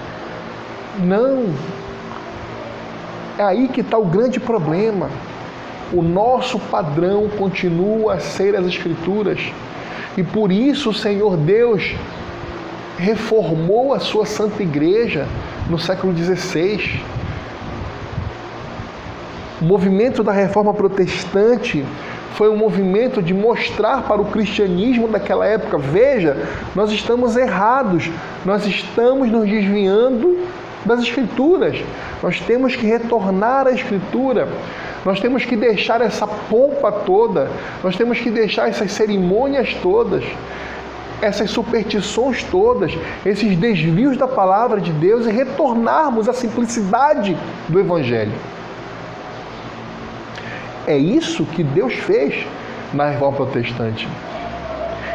Não. 0.99 1.55
É 3.39 3.43
aí 3.43 3.69
que 3.69 3.81
está 3.81 3.97
o 3.97 4.05
grande 4.05 4.41
problema. 4.41 5.09
O 5.93 6.03
nosso 6.03 6.59
padrão 6.59 7.29
continua 7.29 8.15
a 8.15 8.21
ser 8.21 8.57
as 8.57 8.67
Escrituras. 8.67 9.41
E 10.17 10.23
por 10.23 10.51
isso 10.51 10.91
o 10.91 10.95
Senhor 10.95 11.37
Deus 11.37 11.95
reformou 12.99 13.95
a 13.95 14.01
sua 14.01 14.27
Santa 14.27 14.63
Igreja 14.63 15.27
no 15.71 15.79
século 15.79 16.13
XVI. 16.17 17.01
O 19.61 19.65
movimento 19.65 20.23
da 20.25 20.33
reforma 20.33 20.75
protestante 20.75 21.85
foi 22.35 22.49
um 22.49 22.57
movimento 22.57 23.23
de 23.23 23.33
mostrar 23.33 24.03
para 24.03 24.21
o 24.21 24.27
cristianismo 24.27 25.09
daquela 25.09 25.47
época: 25.47 25.79
veja, 25.79 26.37
nós 26.75 26.91
estamos 26.91 27.37
errados, 27.37 28.11
nós 28.45 28.67
estamos 28.67 29.31
nos 29.31 29.49
desviando 29.49 30.39
das 30.89 31.01
Escrituras, 31.01 31.79
nós 32.23 32.41
temos 32.41 32.75
que 32.75 32.87
retornar 32.87 33.67
à 33.67 33.73
Escritura, 33.73 34.49
nós 35.05 35.21
temos 35.21 35.45
que 35.45 35.55
deixar 35.55 36.01
essa 36.01 36.27
pompa 36.27 36.91
toda, 36.91 37.51
nós 37.85 37.97
temos 37.97 38.19
que 38.19 38.31
deixar 38.31 38.69
essas 38.69 38.91
cerimônias 38.93 39.75
todas, 39.83 40.25
essas 41.21 41.51
superstições 41.51 42.43
todas, 42.45 42.93
esses 43.25 43.57
desvios 43.57 44.17
da 44.17 44.27
palavra 44.27 44.81
de 44.81 44.93
Deus 44.93 45.27
e 45.27 45.31
retornarmos 45.31 46.29
à 46.29 46.33
simplicidade 46.33 47.37
do 47.69 47.79
Evangelho. 47.79 48.33
É 50.87 50.97
isso 50.97 51.45
que 51.45 51.63
Deus 51.63 51.93
fez 51.95 52.47
na 52.95 53.11
reforma 53.11 53.37
protestante. 53.37 54.09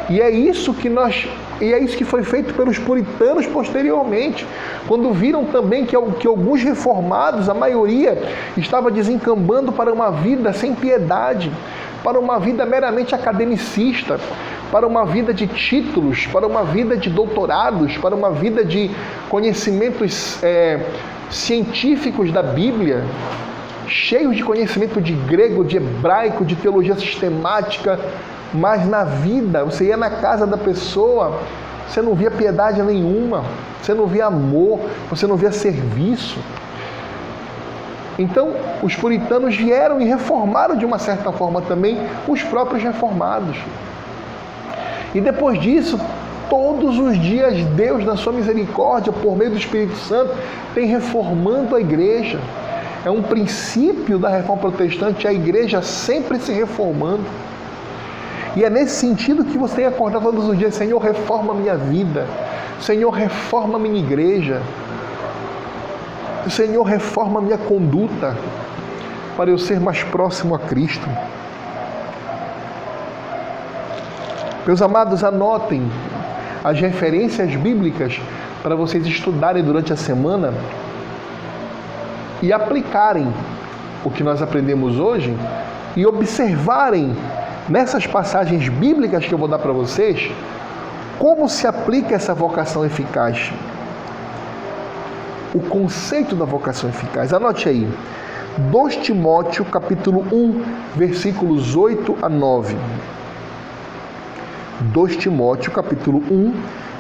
E 0.10 0.22
é 0.22 0.30
isso 0.30 0.74
que 0.74 0.90
nós 0.90 1.28
e 1.64 1.74
é 1.74 1.80
isso 1.80 1.96
que 1.96 2.04
foi 2.04 2.24
feito 2.24 2.54
pelos 2.54 2.78
puritanos 2.78 3.46
posteriormente, 3.48 4.46
quando 4.88 5.14
viram 5.14 5.46
também 5.46 5.86
que, 5.86 5.96
que 6.20 6.28
alguns 6.28 6.62
reformados, 6.62 7.48
a 7.48 7.54
maioria, 7.54 8.22
estava 8.58 8.92
desencambando 8.92 9.72
para 9.72 9.92
uma 9.92 10.12
vida 10.12 10.52
sem 10.52 10.76
piedade, 10.76 11.52
para 12.04 12.20
uma 12.20 12.38
vida 12.38 12.66
meramente 12.66 13.16
academicista, 13.16 14.20
para 14.70 14.86
uma 14.86 15.06
vida 15.06 15.34
de 15.34 15.48
títulos, 15.48 16.28
para 16.28 16.46
uma 16.46 16.64
vida 16.64 16.98
de 16.98 17.10
doutorados, 17.10 17.96
para 17.98 18.14
uma 18.14 18.32
vida 18.32 18.66
de 18.66 18.92
conhecimentos 19.30 20.44
é, 20.44 20.82
científicos 21.30 22.32
da 22.32 22.44
Bíblia, 22.44 23.06
cheios 23.88 24.36
de 24.36 24.44
conhecimento 24.44 25.00
de 25.00 25.14
grego, 25.14 25.64
de 25.64 25.78
hebraico, 25.78 26.44
de 26.44 26.56
teologia 26.56 26.96
sistemática, 26.96 28.00
mas 28.54 28.88
na 28.88 29.04
vida, 29.04 29.64
você 29.64 29.86
ia 29.86 29.98
na 29.98 30.10
casa 30.10 30.46
da 30.46 30.58
pessoa, 30.58 31.40
você 31.88 32.02
não 32.02 32.14
via 32.14 32.30
piedade 32.30 32.82
nenhuma, 32.82 33.44
você 33.82 33.94
não 33.94 34.06
via 34.06 34.28
amor, 34.28 34.80
você 35.10 35.26
não 35.26 35.36
via 35.36 35.52
serviço. 35.52 36.40
Então, 38.18 38.54
os 38.84 38.96
puritanos 38.96 39.56
vieram 39.56 40.00
e 40.00 40.06
reformaram 40.06 40.76
de 40.76 40.86
uma 40.86 41.00
certa 41.00 41.32
forma 41.32 41.62
também 41.62 41.98
os 42.28 42.44
próprios 42.44 42.84
reformados. 42.84 43.58
E 45.16 45.22
depois 45.22 45.60
disso, 45.60 46.00
todos 46.50 47.00
os 47.00 47.20
dias, 47.20 47.64
Deus, 47.76 48.06
na 48.06 48.16
sua 48.16 48.34
misericórdia, 48.34 49.12
por 49.12 49.36
meio 49.36 49.52
do 49.52 49.58
Espírito 49.58 49.96
Santo, 49.96 50.36
tem 50.76 50.86
reformando 50.86 51.76
a 51.76 51.82
igreja. 51.82 52.40
É 53.04 53.10
um 53.10 53.22
princípio 53.22 54.18
da 54.18 54.30
reforma 54.30 54.62
protestante, 54.62 55.28
a 55.28 55.34
igreja 55.34 55.82
sempre 55.82 56.40
se 56.40 56.52
reformando. 56.54 57.24
E 58.56 58.64
é 58.64 58.70
nesse 58.70 58.96
sentido 58.96 59.44
que 59.44 59.58
você 59.58 59.76
tem 59.76 59.90
que 59.90 59.96
acordar 59.96 60.22
todos 60.22 60.48
os 60.48 60.58
dias, 60.58 60.76
Senhor, 60.76 61.00
reforma 61.00 61.54
minha 61.54 61.76
vida. 61.76 62.28
Senhor, 62.80 63.10
reforma 63.10 63.80
minha 63.80 64.00
igreja. 64.00 64.62
Senhor, 66.50 66.84
reforma 66.84 67.42
minha 67.42 67.58
conduta 67.58 68.38
para 69.36 69.50
eu 69.50 69.58
ser 69.58 69.80
mais 69.80 70.04
próximo 70.04 70.54
a 70.54 70.60
Cristo. 70.60 71.08
Meus 74.66 74.82
amados, 74.82 75.24
anotem 75.24 75.90
as 76.64 76.80
referências 76.80 77.56
bíblicas 77.56 78.20
para 78.62 78.76
vocês 78.76 79.06
estudarem 79.06 79.64
durante 79.64 79.92
a 79.92 79.98
semana 79.98 80.54
e 82.42 82.54
aplicarem 82.54 83.34
o 84.06 84.12
que 84.12 84.24
nós 84.24 84.42
aprendemos 84.42 85.00
hoje 85.00 85.36
e 85.96 86.06
observarem 86.06 87.16
nessas 87.70 88.06
passagens 88.06 88.68
bíblicas 88.70 89.26
que 89.26 89.34
eu 89.34 89.38
vou 89.38 89.48
dar 89.48 89.60
para 89.60 89.72
vocês, 89.72 90.32
como 91.20 91.48
se 91.48 91.66
aplica 91.66 92.16
essa 92.16 92.34
vocação 92.34 92.86
eficaz. 92.86 93.52
O 95.54 95.60
conceito 95.60 96.36
da 96.36 96.46
vocação 96.46 96.90
eficaz. 96.90 97.34
Anote 97.34 97.70
aí. 97.70 97.88
2 98.58 98.98
Timóteo 98.98 99.66
capítulo 99.66 100.26
1, 100.32 100.64
versículos 100.96 101.76
8 101.76 102.18
a 102.22 102.30
9. 102.30 102.76
2 104.82 105.18
Timóteo 105.18 105.72
capítulo 105.72 106.20
1, 106.30 106.54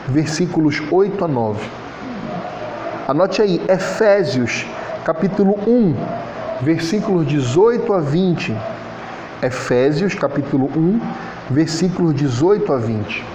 versículos 0.07 0.81
8 0.91 1.25
a 1.25 1.27
9. 1.27 1.59
Anote 3.07 3.41
aí, 3.41 3.61
Efésios 3.67 4.65
capítulo 5.03 5.59
1, 5.67 5.95
versículos 6.61 7.27
18 7.27 7.93
a 7.93 7.99
20. 7.99 8.55
Efésios 9.43 10.15
capítulo 10.15 10.69
1, 10.73 11.01
versículos 11.49 12.15
18 12.15 12.71
a 12.71 12.77
20. 12.77 13.25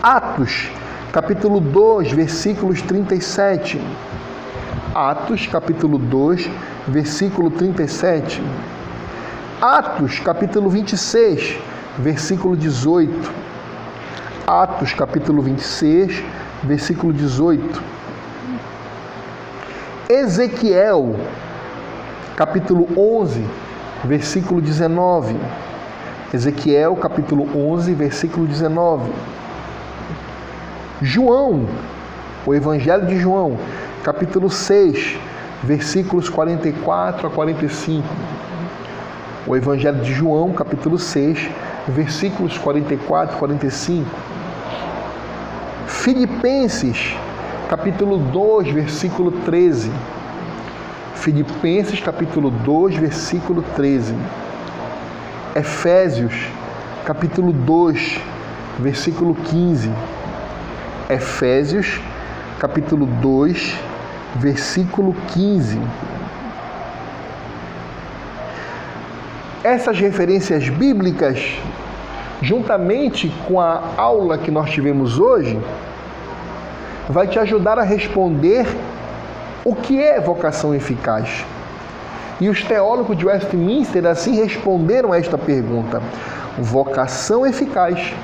Atos 0.00 0.70
capítulo 1.12 1.58
2, 1.58 2.12
versículos 2.12 2.80
37. 2.80 3.80
Atos 4.94 5.48
capítulo 5.48 5.98
2, 5.98 6.48
versículo 6.86 7.50
37. 7.50 8.40
Atos 9.60 10.20
capítulo 10.20 10.70
26, 10.70 11.58
versículo 11.98 12.54
18. 12.54 13.12
Atos 14.46 14.94
capítulo 14.94 15.42
26, 15.42 16.22
versículo 16.62 17.12
18. 17.12 17.82
Ezequiel 20.08 21.16
capítulo 22.36 22.86
11, 22.96 23.44
versículo 24.04 24.60
19. 24.60 25.36
Ezequiel, 26.32 26.96
capítulo 26.96 27.48
11, 27.56 27.92
versículo 27.94 28.46
19. 28.46 29.10
João, 31.02 31.66
o 32.46 32.54
Evangelho 32.54 33.06
de 33.06 33.18
João, 33.18 33.58
capítulo 34.02 34.48
6, 34.48 35.18
versículos 35.62 36.28
44 36.28 37.26
a 37.26 37.30
45. 37.30 38.06
O 39.46 39.56
Evangelho 39.56 40.00
de 40.00 40.12
João, 40.12 40.52
capítulo 40.52 40.98
6, 40.98 41.50
versículos 41.88 42.56
44 42.58 43.36
a 43.36 43.38
45. 43.38 44.08
Filipenses, 45.86 47.16
capítulo 47.68 48.18
2, 48.18 48.70
versículo 48.70 49.32
13. 49.32 49.90
Filipenses 51.20 52.00
capítulo 52.00 52.50
2, 52.50 52.96
versículo 52.96 53.62
13. 53.76 54.14
Efésios 55.54 56.32
capítulo 57.04 57.52
2, 57.52 58.18
versículo 58.78 59.34
15. 59.34 59.92
Efésios 61.10 62.00
capítulo 62.58 63.04
2, 63.04 63.76
versículo 64.36 65.14
15. 65.34 65.78
Essas 69.62 69.98
referências 70.00 70.70
bíblicas, 70.70 71.38
juntamente 72.40 73.30
com 73.46 73.60
a 73.60 73.82
aula 73.98 74.38
que 74.38 74.50
nós 74.50 74.70
tivemos 74.70 75.18
hoje, 75.18 75.60
vai 77.10 77.28
te 77.28 77.38
ajudar 77.38 77.78
a 77.78 77.82
responder 77.82 78.66
o 79.64 79.74
que 79.74 80.00
é 80.00 80.18
vocação 80.18 80.74
eficaz? 80.74 81.44
E 82.40 82.48
os 82.48 82.64
teólogos 82.64 83.16
de 83.16 83.26
Westminster 83.26 84.06
assim 84.06 84.34
responderam 84.36 85.12
a 85.12 85.18
esta 85.18 85.36
pergunta: 85.36 86.02
vocação 86.58 87.46
eficaz 87.46 88.14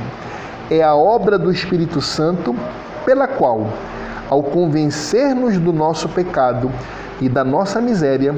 é 0.71 0.83
a 0.83 0.95
obra 0.95 1.39
do 1.39 1.53
Espírito 1.53 2.01
Santo 2.01 2.57
pela 3.05 3.29
qual, 3.29 3.67
ao 4.31 4.43
convencer-nos 4.43 5.59
do 5.59 5.73
nosso 5.75 6.09
pecado 6.09 6.73
e 7.21 7.29
da 7.29 7.45
nossa 7.45 7.83
miséria, 7.83 8.35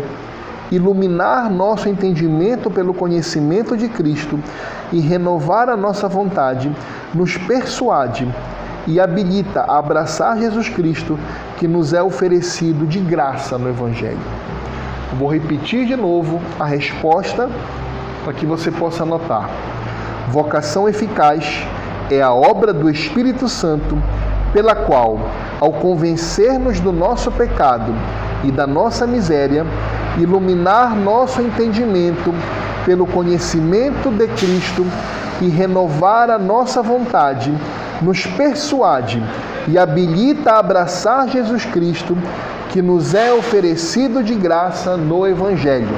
iluminar 0.71 1.49
nosso 1.49 1.89
entendimento 1.89 2.69
pelo 2.69 2.93
conhecimento 2.93 3.77
de 3.77 3.89
Cristo 3.89 4.41
e 4.93 4.99
renovar 4.99 5.69
a 5.69 5.77
nossa 5.77 6.09
vontade, 6.09 6.75
nos 7.15 7.37
persuade 7.37 8.29
e 8.89 8.99
habilita 8.99 9.61
a 9.61 9.79
abraçar 9.79 10.39
Jesus 10.39 10.71
Cristo 10.71 11.19
que 11.59 11.69
nos 11.69 11.93
é 11.93 12.03
oferecido 12.03 12.87
de 12.87 12.99
graça 12.99 13.59
no 13.59 13.69
Evangelho. 13.69 14.19
Vou 15.19 15.31
repetir 15.31 15.87
de 15.87 15.95
novo 15.95 16.41
a 16.59 16.65
resposta 16.65 17.51
para 18.25 18.33
que 18.33 18.47
você 18.47 18.71
possa 18.71 19.03
anotar. 19.03 19.51
Vocação 20.31 20.89
eficaz 20.89 21.67
é 22.11 22.23
a 22.23 22.33
obra 22.33 22.73
do 22.73 22.89
Espírito 22.89 23.47
Santo 23.47 23.97
pela 24.55 24.75
qual, 24.75 25.21
ao 25.61 25.73
convencer-nos 25.73 26.81
do 26.81 26.91
nosso 26.91 27.31
pecado 27.31 27.95
e 28.43 28.51
da 28.51 28.67
nossa 28.67 29.07
miséria, 29.07 29.67
iluminar 30.19 30.97
nosso 30.97 31.43
entendimento 31.43 32.35
pelo 32.87 33.07
conhecimento 33.07 34.11
de 34.11 34.27
Cristo 34.29 34.87
e 35.43 35.49
renovar 35.49 36.31
a 36.31 36.39
nossa 36.39 36.83
vontade, 36.83 37.55
nos 38.01 38.27
persuade 38.27 39.23
e 39.67 39.79
habilita 39.79 40.53
a 40.53 40.59
abraçar 40.59 41.29
Jesus 41.29 41.65
Cristo, 41.65 42.17
que 42.71 42.81
nos 42.81 43.15
é 43.15 43.33
oferecido 43.33 44.23
de 44.23 44.35
graça 44.35 44.97
no 44.97 45.27
Evangelho. 45.27 45.89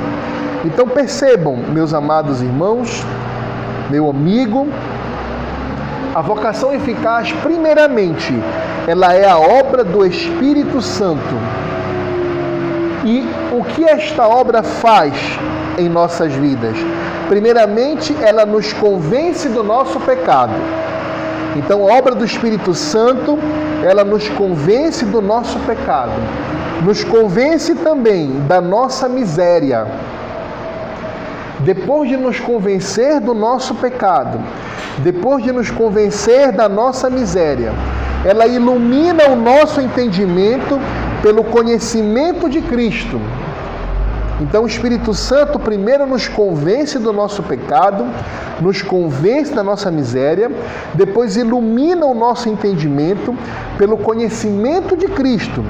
Então 0.64 0.86
percebam, 0.86 1.56
meus 1.56 1.94
amados 1.94 2.42
irmãos, 2.42 3.04
meu 3.88 4.08
amigo, 4.10 4.68
a 6.14 6.20
vocação 6.20 6.72
eficaz, 6.72 7.32
primeiramente, 7.42 8.32
ela 8.86 9.14
é 9.14 9.28
a 9.28 9.38
obra 9.38 9.84
do 9.84 10.04
Espírito 10.04 10.82
Santo. 10.82 11.34
E 13.04 13.26
o 13.52 13.64
que 13.64 13.84
esta 13.84 14.26
obra 14.28 14.62
faz 14.62 15.14
em 15.78 15.88
nossas 15.88 16.32
vidas? 16.32 16.76
Primeiramente, 17.28 18.14
ela 18.20 18.44
nos 18.44 18.72
convence 18.72 19.48
do 19.48 19.62
nosso 19.62 19.98
pecado. 20.00 20.52
Então, 21.56 21.88
a 21.88 21.94
obra 21.94 22.14
do 22.14 22.24
Espírito 22.24 22.74
Santo, 22.74 23.38
ela 23.84 24.04
nos 24.04 24.28
convence 24.28 25.04
do 25.04 25.20
nosso 25.20 25.58
pecado, 25.60 26.12
nos 26.84 27.02
convence 27.02 27.74
também 27.74 28.30
da 28.46 28.60
nossa 28.60 29.08
miséria. 29.08 29.86
depois 31.60 32.08
de 32.08 32.16
nos 32.16 32.40
convencer 32.40 33.20
do 33.20 33.34
nosso 33.34 33.74
pecado, 33.74 34.40
depois 34.98 35.44
de 35.44 35.52
nos 35.52 35.70
convencer 35.70 36.52
da 36.52 36.68
nossa 36.68 37.10
miséria, 37.10 37.72
ela 38.24 38.46
ilumina 38.46 39.28
o 39.28 39.36
nosso 39.36 39.80
entendimento 39.80 40.80
pelo 41.22 41.44
conhecimento 41.44 42.48
de 42.48 42.62
Cristo. 42.62 43.20
Então 44.40 44.64
o 44.64 44.66
Espírito 44.66 45.12
Santo 45.12 45.58
primeiro 45.58 46.06
nos 46.06 46.26
convence 46.26 46.98
do 46.98 47.12
nosso 47.12 47.42
pecado, 47.42 48.06
nos 48.60 48.80
convence 48.80 49.54
da 49.54 49.62
nossa 49.62 49.90
miséria, 49.90 50.50
depois 50.94 51.36
ilumina 51.36 52.06
o 52.06 52.14
nosso 52.14 52.48
entendimento 52.48 53.36
pelo 53.76 53.98
conhecimento 53.98 54.96
de 54.96 55.08
Cristo. 55.08 55.62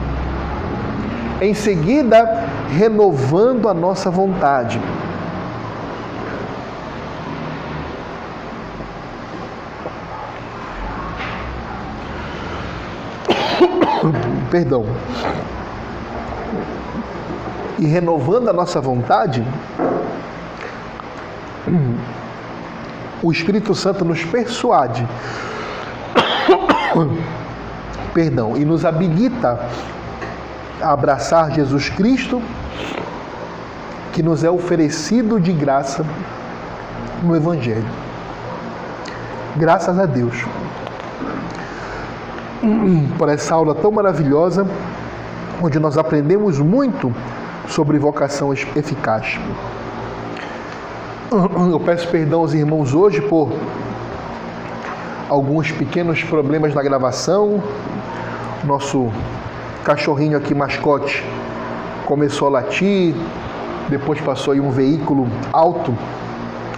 Em 1.41 1.53
seguida, 1.53 2.47
renovando 2.69 3.69
a 3.69 3.75
nossa 3.75 4.09
vontade. 4.11 4.81
Perdão. 14.51 14.85
E 17.81 17.87
renovando 17.87 18.51
a 18.51 18.53
nossa 18.53 18.79
vontade, 18.79 19.43
o 23.23 23.33
Espírito 23.33 23.75
Santo 23.75 24.05
nos 24.05 24.23
persuade, 24.23 25.09
perdão, 28.13 28.55
e 28.55 28.67
nos 28.67 28.85
habilita 28.85 29.67
a 30.83 30.93
abraçar 30.93 31.53
Jesus 31.53 31.89
Cristo, 31.89 32.43
que 34.13 34.23
nos 34.23 34.45
é 34.45 34.51
oferecido 34.51 35.41
de 35.41 35.53
graça 35.53 36.05
no 37.23 37.35
Evangelho. 37.35 37.89
Graças 39.57 39.99
a 39.99 40.05
Deus 40.05 40.45
por 43.17 43.31
essa 43.31 43.55
aula 43.55 43.75
tão 43.75 43.91
maravilhosa, 43.91 44.67
onde 45.63 45.79
nós 45.79 45.97
aprendemos 45.97 46.59
muito 46.59 47.11
sobre 47.71 47.99
vocação 47.99 48.53
eficaz. 48.53 49.39
Eu 51.71 51.79
peço 51.79 52.09
perdão 52.09 52.41
aos 52.41 52.53
irmãos 52.53 52.93
hoje 52.93 53.21
por 53.21 53.53
alguns 55.29 55.71
pequenos 55.71 56.25
problemas 56.25 56.75
na 56.75 56.83
gravação. 56.83 57.63
Nosso 58.65 59.11
cachorrinho 59.85 60.37
aqui, 60.37 60.55
mascote, 60.55 61.25
começou 62.05 62.49
a 62.49 62.51
latir, 62.51 63.15
depois 63.89 64.21
passou 64.21 64.53
aí 64.53 64.61
um 64.61 64.73
veículo 64.73 65.29
alto 65.53 65.97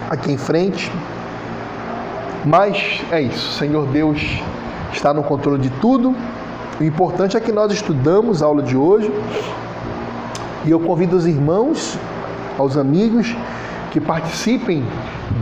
aqui 0.09 0.31
em 0.31 0.37
frente. 0.37 0.91
Mas 2.45 3.01
é 3.11 3.19
isso, 3.19 3.57
Senhor 3.57 3.87
Deus 3.87 4.21
está 4.93 5.11
no 5.11 5.23
controle 5.23 5.59
de 5.59 5.71
tudo. 5.71 6.15
O 6.79 6.83
importante 6.83 7.35
é 7.35 7.39
que 7.39 7.51
nós 7.51 7.71
estudamos 7.73 8.43
a 8.43 8.45
aula 8.45 8.61
de 8.61 8.77
hoje 8.77 9.11
e 10.65 10.71
eu 10.71 10.79
convido 10.79 11.15
os 11.15 11.25
irmãos, 11.25 11.97
aos 12.57 12.77
amigos, 12.77 13.35
que 13.91 13.99
participem 13.99 14.85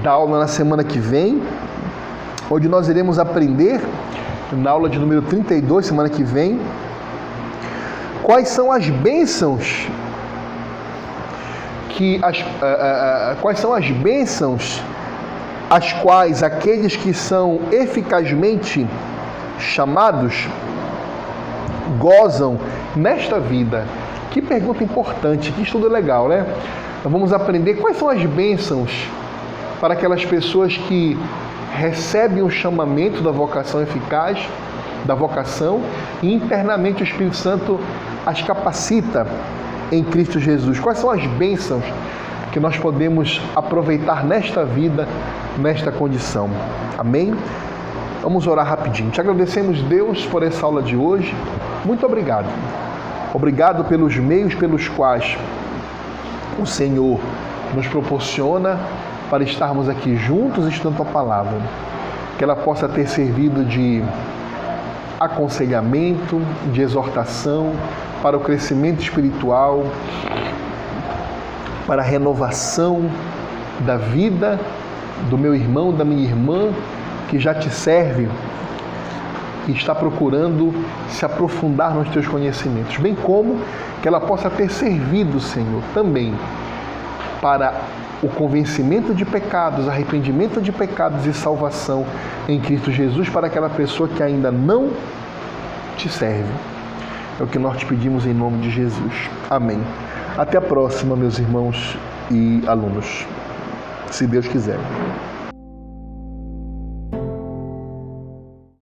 da 0.03 0.11
aula 0.11 0.39
na 0.39 0.47
semana 0.47 0.84
que 0.84 0.99
vem, 0.99 1.41
onde 2.49 2.67
nós 2.67 2.89
iremos 2.89 3.19
aprender, 3.19 3.82
na 4.51 4.72
aula 4.72 4.89
de 4.89 4.99
número 4.99 5.22
32, 5.22 5.86
semana 5.86 6.09
que 6.09 6.24
vem, 6.24 6.59
quais 8.24 8.49
são 8.49 8.72
as 8.72 8.89
bênçãos 8.89 9.88
que 11.89 12.19
as, 12.24 12.39
uh, 12.39 12.43
uh, 12.43 13.34
uh, 13.34 13.41
quais 13.41 13.59
são 13.59 13.74
as 13.74 13.89
bênçãos 13.89 14.82
as 15.69 15.93
quais 15.93 16.43
aqueles 16.43 16.97
que 16.97 17.13
são 17.13 17.61
eficazmente 17.72 18.86
chamados 19.57 20.49
gozam 21.97 22.59
nesta 22.93 23.39
vida? 23.39 23.86
Que 24.32 24.42
pergunta 24.42 24.82
importante, 24.82 25.52
que 25.52 25.62
estudo 25.62 25.90
legal, 25.90 26.30
né? 26.30 26.46
Nós 27.04 27.12
vamos 27.12 27.34
aprender 27.34 27.76
quais 27.76 27.98
são 27.98 28.10
as 28.10 28.24
bênçãos 28.26 28.90
para 29.82 29.94
aquelas 29.94 30.24
pessoas 30.24 30.78
que 30.78 31.18
recebem 31.76 32.42
o 32.42 32.50
chamamento 32.50 33.22
da 33.22 33.32
vocação 33.32 33.82
eficaz, 33.82 34.40
da 35.04 35.14
vocação, 35.14 35.82
e 36.24 36.34
internamente 36.34 37.02
o 37.02 37.04
Espírito 37.04 37.36
Santo 37.36 37.78
as 38.26 38.42
capacita 38.42 39.28
em 39.92 40.02
Cristo 40.02 40.40
Jesus. 40.40 40.80
Quais 40.80 41.00
são 41.00 41.12
as 41.12 41.26
bênçãos 41.26 41.84
que 42.54 42.60
nós 42.60 42.78
podemos 42.78 43.42
aproveitar 43.54 44.24
nesta 44.24 44.64
vida, 44.64 45.08
nesta 45.58 45.92
condição? 45.92 46.50
Amém? 46.98 47.36
Vamos 48.22 48.48
orar 48.48 48.66
rapidinho. 48.66 49.12
Te 49.12 49.20
agradecemos, 49.20 49.82
Deus, 49.82 50.26
por 50.28 50.42
essa 50.42 50.66
aula 50.66 50.82
de 50.82 50.96
hoje. 50.96 51.36
Muito 51.84 52.06
obrigado. 52.06 52.48
Obrigado 53.34 53.86
pelos 53.86 54.18
meios 54.18 54.54
pelos 54.56 54.90
quais 54.90 55.38
o 56.60 56.66
Senhor 56.66 57.18
nos 57.74 57.88
proporciona 57.88 58.78
para 59.30 59.42
estarmos 59.42 59.88
aqui 59.88 60.18
juntos 60.18 60.68
estudando 60.68 61.02
a 61.02 61.06
palavra. 61.06 61.58
Que 62.38 62.44
ela 62.44 62.58
possa 62.58 62.90
ter 62.90 63.08
servido 63.08 63.64
de 63.64 64.04
aconselhamento, 65.18 66.42
de 66.74 66.82
exortação 66.82 67.72
para 68.22 68.36
o 68.36 68.42
crescimento 68.42 69.02
espiritual, 69.02 69.86
para 71.88 72.02
a 72.02 72.06
renovação 72.06 73.10
da 73.86 73.96
vida 73.96 74.60
do 75.30 75.38
meu 75.38 75.56
irmão, 75.56 75.94
da 75.94 76.04
minha 76.04 76.24
irmã 76.24 76.74
que 77.30 77.40
já 77.40 77.54
te 77.54 77.70
serve 77.70 78.28
e 79.68 79.72
está 79.72 79.93
procurando 79.93 80.74
se 81.09 81.26
aprofundar 81.26 81.93
nos 81.93 82.09
teus 82.09 82.28
conhecimentos, 82.28 82.97
bem 82.97 83.16
como 83.16 83.59
que 84.01 84.07
ela 84.07 84.20
possa 84.20 84.49
ter 84.49 84.70
servido, 84.70 85.39
Senhor, 85.39 85.82
também 85.93 86.34
para 87.41 87.74
o 88.22 88.28
convencimento 88.28 89.14
de 89.14 89.26
pecados, 89.26 89.88
arrependimento 89.88 90.62
de 90.62 90.72
pecados 90.72 91.26
e 91.26 91.34
salvação 91.34 92.05
em 92.47 92.59
Cristo 92.59 92.91
Jesus 92.91 93.30
para 93.30 93.47
aquela 93.47 93.70
pessoa 93.70 94.07
que 94.07 94.22
ainda 94.22 94.51
não 94.51 94.91
te 95.97 96.07
serve. 96.07 96.51
É 97.39 97.43
o 97.43 97.47
que 97.47 97.57
nós 97.57 97.78
te 97.78 97.86
pedimos 97.86 98.26
em 98.26 98.34
nome 98.34 98.59
de 98.59 98.70
Jesus. 98.70 99.30
Amém. 99.49 99.82
Até 100.38 100.57
a 100.57 100.62
próxima, 100.62 101.16
meus 101.16 101.39
irmãos 101.39 101.97
e 102.30 102.62
alunos, 102.68 103.26
se 104.12 104.28
Deus 104.28 104.47
quiser. 104.47 104.80